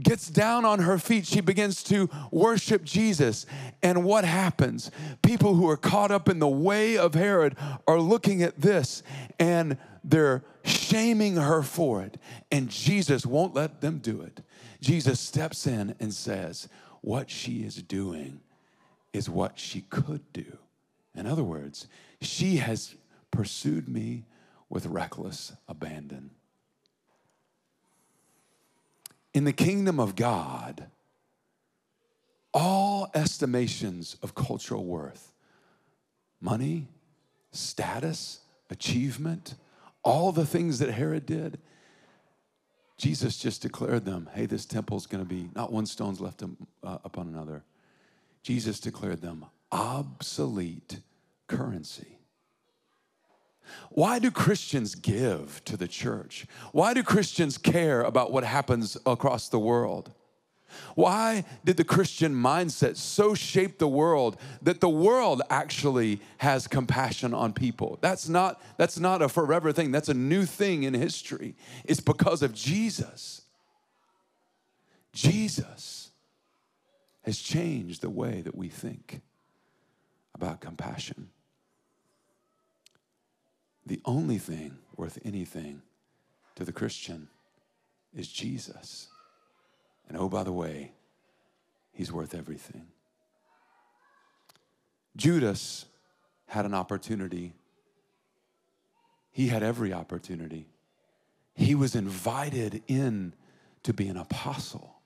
gets 0.02 0.28
down 0.28 0.64
on 0.64 0.80
her 0.80 0.98
feet. 0.98 1.28
She 1.28 1.40
begins 1.40 1.84
to 1.84 2.10
worship 2.32 2.82
Jesus. 2.82 3.46
And 3.84 4.02
what 4.02 4.24
happens? 4.24 4.90
People 5.22 5.54
who 5.54 5.68
are 5.68 5.76
caught 5.76 6.10
up 6.10 6.28
in 6.28 6.40
the 6.40 6.48
way 6.48 6.98
of 6.98 7.14
Herod 7.14 7.56
are 7.86 8.00
looking 8.00 8.42
at 8.42 8.60
this 8.60 9.04
and 9.38 9.76
they're 10.04 10.42
shaming 10.64 11.36
her 11.36 11.62
for 11.62 12.02
it. 12.02 12.18
And 12.50 12.68
Jesus 12.68 13.24
won't 13.24 13.54
let 13.54 13.80
them 13.80 13.98
do 13.98 14.20
it. 14.22 14.40
Jesus 14.80 15.20
steps 15.20 15.66
in 15.66 15.94
and 16.00 16.12
says, 16.12 16.68
What 17.00 17.30
she 17.30 17.62
is 17.64 17.76
doing 17.82 18.40
is 19.12 19.28
what 19.28 19.58
she 19.58 19.82
could 19.82 20.32
do. 20.32 20.58
In 21.14 21.26
other 21.26 21.44
words, 21.44 21.86
she 22.20 22.56
has 22.56 22.94
pursued 23.30 23.88
me 23.88 24.24
with 24.68 24.86
reckless 24.86 25.52
abandon. 25.68 26.30
In 29.34 29.44
the 29.44 29.52
kingdom 29.52 29.98
of 30.00 30.16
God, 30.16 30.86
all 32.54 33.10
estimations 33.14 34.16
of 34.22 34.34
cultural 34.34 34.84
worth, 34.84 35.32
money, 36.40 36.88
status, 37.50 38.40
achievement, 38.68 39.54
all 40.02 40.32
the 40.32 40.46
things 40.46 40.78
that 40.78 40.90
Herod 40.90 41.26
did, 41.26 41.58
Jesus 42.96 43.36
just 43.36 43.62
declared 43.62 44.04
them 44.04 44.28
hey, 44.34 44.46
this 44.46 44.64
temple's 44.64 45.06
going 45.06 45.24
to 45.24 45.28
be 45.28 45.50
not 45.54 45.72
one 45.72 45.86
stone's 45.86 46.20
left 46.20 46.42
uh, 46.42 46.98
upon 47.04 47.28
another. 47.28 47.64
Jesus 48.42 48.80
declared 48.80 49.22
them 49.22 49.46
obsolete 49.70 51.00
currency. 51.46 52.18
Why 53.90 54.18
do 54.18 54.30
Christians 54.30 54.94
give 54.94 55.64
to 55.64 55.76
the 55.76 55.88
church? 55.88 56.46
Why 56.72 56.94
do 56.94 57.02
Christians 57.02 57.58
care 57.58 58.02
about 58.02 58.32
what 58.32 58.44
happens 58.44 58.96
across 59.06 59.48
the 59.48 59.58
world? 59.58 60.12
Why 60.94 61.44
did 61.64 61.76
the 61.76 61.84
Christian 61.84 62.34
mindset 62.34 62.96
so 62.96 63.34
shape 63.34 63.78
the 63.78 63.88
world 63.88 64.36
that 64.62 64.80
the 64.80 64.88
world 64.88 65.42
actually 65.50 66.20
has 66.38 66.66
compassion 66.66 67.34
on 67.34 67.52
people? 67.52 67.98
That's 68.00 68.28
not, 68.28 68.60
that's 68.76 68.98
not 68.98 69.22
a 69.22 69.28
forever 69.28 69.72
thing, 69.72 69.90
that's 69.90 70.08
a 70.08 70.14
new 70.14 70.44
thing 70.44 70.82
in 70.84 70.94
history. 70.94 71.54
It's 71.84 72.00
because 72.00 72.42
of 72.42 72.54
Jesus. 72.54 73.42
Jesus 75.12 76.10
has 77.22 77.38
changed 77.38 78.00
the 78.02 78.10
way 78.10 78.40
that 78.40 78.54
we 78.54 78.68
think 78.68 79.20
about 80.34 80.60
compassion. 80.60 81.28
The 83.86 84.00
only 84.04 84.38
thing 84.38 84.78
worth 84.96 85.18
anything 85.24 85.82
to 86.54 86.64
the 86.64 86.72
Christian 86.72 87.28
is 88.14 88.28
Jesus. 88.28 89.08
And 90.12 90.20
oh, 90.20 90.28
by 90.28 90.42
the 90.42 90.52
way, 90.52 90.92
he's 91.90 92.12
worth 92.12 92.34
everything. 92.34 92.86
Judas 95.16 95.86
had 96.48 96.66
an 96.66 96.74
opportunity. 96.74 97.54
He 99.30 99.48
had 99.48 99.62
every 99.62 99.90
opportunity. 99.90 100.66
He 101.54 101.74
was 101.74 101.94
invited 101.94 102.82
in 102.86 103.32
to 103.84 103.94
be 103.94 104.06
an 104.08 104.18
apostle. 104.18 104.96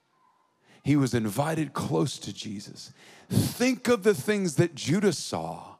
He 0.82 0.96
was 0.96 1.14
invited 1.14 1.72
close 1.72 2.18
to 2.18 2.32
Jesus. 2.32 2.92
Think 3.30 3.86
of 3.86 4.02
the 4.02 4.14
things 4.14 4.56
that 4.56 4.74
Judas 4.74 5.18
saw. 5.18 5.76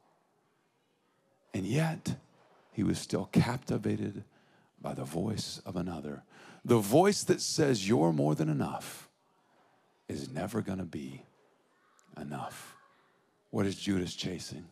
And 1.53 1.67
yet, 1.67 2.15
he 2.71 2.85
was 2.85 3.01
still 3.01 3.29
captivated 3.33 4.23
by 4.81 4.95
the 4.95 5.05
voice 5.05 5.61
of 5.67 5.75
another. 5.75 6.23
The 6.65 6.79
voice 6.79 7.25
that 7.25 7.41
says, 7.41 7.89
You're 7.89 8.13
more 8.13 8.37
than 8.37 8.49
enough. 8.49 9.06
Is 10.09 10.31
never 10.31 10.63
going 10.63 10.79
to 10.79 10.85
be 10.85 11.23
enough. 12.21 12.77
What 13.51 13.67
is 13.67 13.77
Judas 13.77 14.15
chasing? 14.15 14.67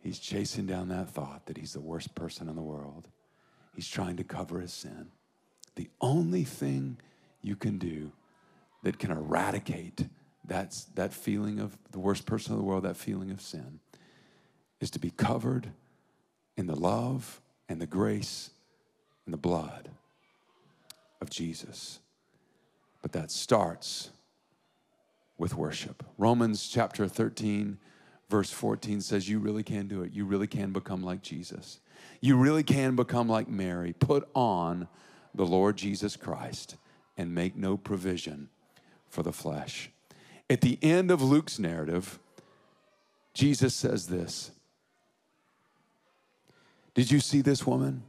He's 0.00 0.18
chasing 0.18 0.66
down 0.66 0.88
that 0.88 1.10
thought 1.10 1.46
that 1.46 1.56
he's 1.56 1.72
the 1.72 1.80
worst 1.80 2.14
person 2.14 2.48
in 2.48 2.56
the 2.56 2.62
world. 2.62 3.08
He's 3.74 3.88
trying 3.88 4.16
to 4.16 4.24
cover 4.24 4.60
his 4.60 4.72
sin. 4.72 5.08
The 5.74 5.90
only 6.00 6.44
thing 6.44 6.98
you 7.42 7.56
can 7.56 7.78
do 7.78 8.12
that 8.82 8.98
can 8.98 9.10
eradicate 9.10 10.06
that, 10.44 10.74
that 10.94 11.12
feeling 11.12 11.58
of 11.58 11.76
the 11.90 11.98
worst 11.98 12.24
person 12.24 12.52
in 12.52 12.58
the 12.58 12.64
world, 12.64 12.84
that 12.84 12.96
feeling 12.96 13.30
of 13.30 13.40
sin, 13.40 13.80
is 14.80 14.90
to 14.90 14.98
be 14.98 15.10
covered 15.10 15.70
in 16.56 16.66
the 16.66 16.76
love 16.76 17.40
and 17.68 17.80
the 17.80 17.86
grace 17.86 18.50
and 19.24 19.32
the 19.32 19.38
blood 19.38 19.90
of 21.20 21.30
Jesus. 21.30 21.98
But 23.02 23.12
that 23.12 23.30
starts 23.30 24.10
with 25.38 25.54
worship. 25.54 26.04
Romans 26.18 26.68
chapter 26.68 27.08
13, 27.08 27.78
verse 28.28 28.50
14 28.50 29.00
says, 29.00 29.28
You 29.28 29.38
really 29.38 29.62
can 29.62 29.88
do 29.88 30.02
it. 30.02 30.12
You 30.12 30.24
really 30.24 30.46
can 30.46 30.72
become 30.72 31.02
like 31.02 31.22
Jesus. 31.22 31.80
You 32.20 32.36
really 32.36 32.62
can 32.62 32.96
become 32.96 33.28
like 33.28 33.48
Mary. 33.48 33.92
Put 33.92 34.28
on 34.34 34.88
the 35.34 35.46
Lord 35.46 35.76
Jesus 35.76 36.16
Christ 36.16 36.76
and 37.16 37.34
make 37.34 37.56
no 37.56 37.76
provision 37.76 38.48
for 39.08 39.22
the 39.22 39.32
flesh. 39.32 39.90
At 40.48 40.60
the 40.60 40.78
end 40.82 41.10
of 41.10 41.22
Luke's 41.22 41.58
narrative, 41.58 42.18
Jesus 43.34 43.74
says 43.74 44.06
this 44.06 44.50
Did 46.94 47.10
you 47.10 47.20
see 47.20 47.40
this 47.40 47.66
woman? 47.66 48.02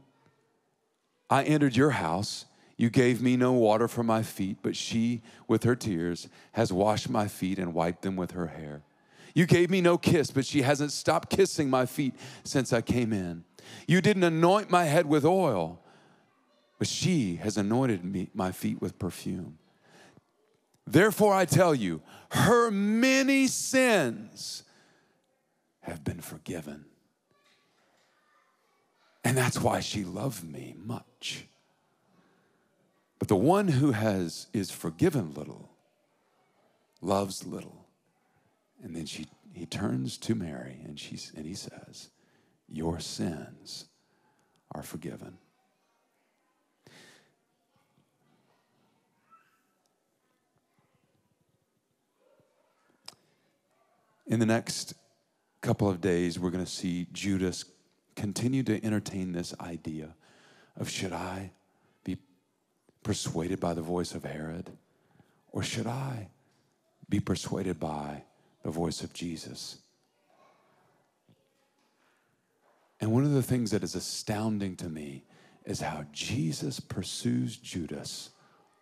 I 1.29 1.43
entered 1.43 1.75
your 1.75 1.91
house. 1.91 2.45
You 2.77 2.91
gave 2.91 3.21
me 3.21 3.35
no 3.35 3.53
water 3.53 3.87
for 3.87 4.03
my 4.03 4.21
feet, 4.21 4.57
but 4.61 4.75
she, 4.75 5.23
with 5.47 5.63
her 5.63 5.75
tears, 5.75 6.29
has 6.51 6.71
washed 6.71 7.09
my 7.09 7.27
feet 7.27 7.57
and 7.57 7.73
wiped 7.73 8.03
them 8.03 8.15
with 8.15 8.31
her 8.31 8.47
hair. 8.47 8.83
You 9.33 9.47
gave 9.47 9.71
me 9.71 9.81
no 9.81 9.97
kiss, 9.97 10.29
but 10.29 10.45
she 10.45 10.61
hasn't 10.61 10.91
stopped 10.91 11.29
kissing 11.29 11.69
my 11.69 11.87
feet 11.87 12.13
since 12.43 12.71
I 12.71 12.81
came 12.81 13.11
in. 13.11 13.43
You 13.87 13.99
didn't 13.99 14.23
anoint 14.23 14.69
my 14.69 14.85
head 14.85 15.07
with 15.07 15.25
oil, 15.25 15.81
but 16.77 16.87
she 16.87 17.35
has 17.37 17.57
anointed 17.57 18.05
me, 18.05 18.29
my 18.33 18.51
feet 18.51 18.79
with 18.79 18.99
perfume. 18.99 19.57
Therefore, 20.85 21.33
I 21.33 21.45
tell 21.45 21.73
you, 21.73 22.01
her 22.29 22.71
many 22.71 23.47
sins 23.47 24.63
have 25.81 26.03
been 26.03 26.21
forgiven. 26.21 26.85
And 29.23 29.35
that's 29.37 29.59
why 29.59 29.81
she 29.81 30.05
loved 30.05 30.43
me 30.43 30.75
much. 30.77 31.47
But 33.19 33.27
the 33.27 33.35
one 33.35 33.67
who 33.67 33.91
has 33.91 34.47
is 34.53 34.69
forgiven 34.71 35.33
little 35.33 35.71
loves 37.01 37.45
little. 37.45 37.87
And 38.83 38.95
then 38.95 39.05
she 39.05 39.27
he 39.53 39.65
turns 39.65 40.17
to 40.19 40.35
Mary 40.35 40.79
and 40.85 40.99
she 40.99 41.19
and 41.35 41.45
he 41.45 41.55
says, 41.55 42.09
"Your 42.69 42.99
sins 42.99 43.85
are 44.71 44.83
forgiven." 44.83 45.39
In 54.27 54.39
the 54.39 54.45
next 54.45 54.93
couple 55.61 55.89
of 55.89 56.01
days, 56.01 56.37
we're 56.37 56.51
going 56.51 56.65
to 56.65 56.69
see 56.69 57.07
Judas 57.13 57.63
continue 58.15 58.61
to 58.63 58.83
entertain 58.83 59.31
this 59.31 59.53
idea 59.59 60.15
of 60.75 60.89
should 60.89 61.13
I 61.13 61.51
persuaded 63.07 63.57
by 63.57 63.73
the 63.73 63.81
voice 63.81 64.13
of 64.13 64.25
Herod 64.25 64.69
or 65.53 65.63
should 65.63 65.87
I 65.87 66.27
be 67.07 67.21
persuaded 67.21 67.79
by 67.79 68.23
the 68.63 68.69
voice 68.69 69.01
of 69.01 69.13
Jesus? 69.13 69.77
And 72.99 73.13
one 73.13 73.23
of 73.23 73.31
the 73.31 73.41
things 73.41 73.71
that 73.71 73.81
is 73.81 73.95
astounding 73.95 74.75
to 74.75 74.89
me 74.89 75.23
is 75.63 75.79
how 75.79 76.03
Jesus 76.11 76.81
pursues 76.81 77.55
Judas 77.55 78.31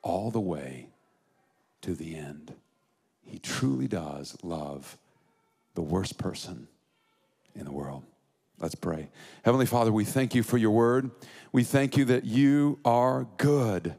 all 0.01 0.31
the 0.31 0.41
way 0.41 0.89
to 1.81 1.93
the 1.93 2.15
end. 2.15 2.55
He 3.21 3.37
truly 3.37 3.87
does 3.87 4.35
love 4.41 4.97
the 5.75 5.83
worst 5.83 6.17
person 6.17 6.67
in 7.53 7.65
the 7.65 7.71
world. 7.71 8.03
Let's 8.57 8.73
pray. 8.73 9.09
Heavenly 9.43 9.67
Father, 9.67 9.91
we 9.91 10.03
thank 10.03 10.33
you 10.33 10.41
for 10.41 10.57
your 10.57 10.71
word. 10.71 11.11
We 11.51 11.63
thank 11.63 11.95
you 11.95 12.05
that 12.05 12.25
you 12.25 12.79
are 12.83 13.27
good. 13.37 13.93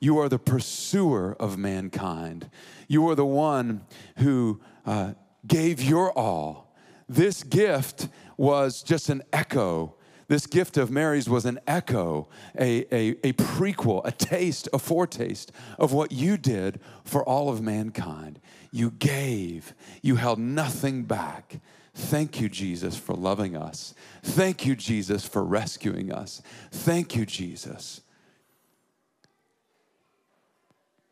You 0.00 0.18
are 0.18 0.28
the 0.28 0.38
pursuer 0.38 1.36
of 1.40 1.58
mankind. 1.58 2.50
You 2.86 3.08
are 3.08 3.14
the 3.14 3.26
one 3.26 3.82
who 4.18 4.60
uh, 4.86 5.12
gave 5.46 5.82
your 5.82 6.16
all. 6.16 6.74
This 7.08 7.42
gift 7.42 8.08
was 8.36 8.82
just 8.82 9.08
an 9.08 9.22
echo. 9.32 9.94
This 10.28 10.46
gift 10.46 10.76
of 10.76 10.90
Mary's 10.90 11.28
was 11.28 11.46
an 11.46 11.58
echo, 11.66 12.28
a, 12.58 12.84
a, 12.94 13.16
a 13.24 13.32
prequel, 13.32 14.02
a 14.04 14.12
taste, 14.12 14.68
a 14.74 14.78
foretaste 14.78 15.50
of 15.78 15.92
what 15.94 16.12
you 16.12 16.36
did 16.36 16.80
for 17.02 17.24
all 17.24 17.48
of 17.48 17.62
mankind. 17.62 18.38
You 18.70 18.90
gave, 18.90 19.74
you 20.02 20.16
held 20.16 20.38
nothing 20.38 21.04
back. 21.04 21.60
Thank 21.94 22.40
you, 22.40 22.50
Jesus, 22.50 22.96
for 22.96 23.14
loving 23.14 23.56
us. 23.56 23.94
Thank 24.22 24.66
you, 24.66 24.76
Jesus, 24.76 25.26
for 25.26 25.42
rescuing 25.42 26.12
us. 26.12 26.42
Thank 26.70 27.16
you, 27.16 27.24
Jesus, 27.24 28.02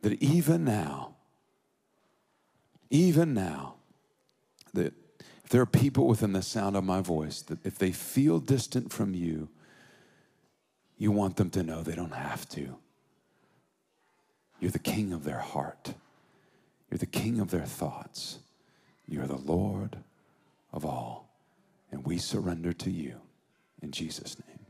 that 0.06 0.22
even 0.22 0.64
now, 0.64 1.16
even 2.90 3.34
now, 3.34 3.74
that 4.72 4.94
if 5.42 5.50
there 5.50 5.60
are 5.60 5.66
people 5.66 6.06
within 6.06 6.32
the 6.32 6.42
sound 6.42 6.76
of 6.76 6.84
my 6.84 7.00
voice, 7.00 7.42
that 7.42 7.58
if 7.66 7.76
they 7.76 7.90
feel 7.90 8.38
distant 8.38 8.92
from 8.92 9.14
you, 9.14 9.48
you 10.96 11.10
want 11.10 11.34
them 11.34 11.50
to 11.50 11.64
know 11.64 11.82
they 11.82 11.96
don't 11.96 12.14
have 12.14 12.48
to. 12.50 12.76
You're 14.60 14.70
the 14.70 14.78
king 14.78 15.12
of 15.12 15.24
their 15.24 15.40
heart. 15.40 15.94
You're 16.88 16.98
the 16.98 17.06
king 17.06 17.40
of 17.40 17.50
their 17.50 17.66
thoughts. 17.66 18.38
You're 19.08 19.26
the 19.26 19.34
Lord 19.34 19.96
of 20.72 20.86
all. 20.86 21.34
And 21.90 22.04
we 22.04 22.18
surrender 22.18 22.72
to 22.74 22.92
you 22.92 23.16
in 23.82 23.90
Jesus' 23.90 24.36
name. 24.46 24.65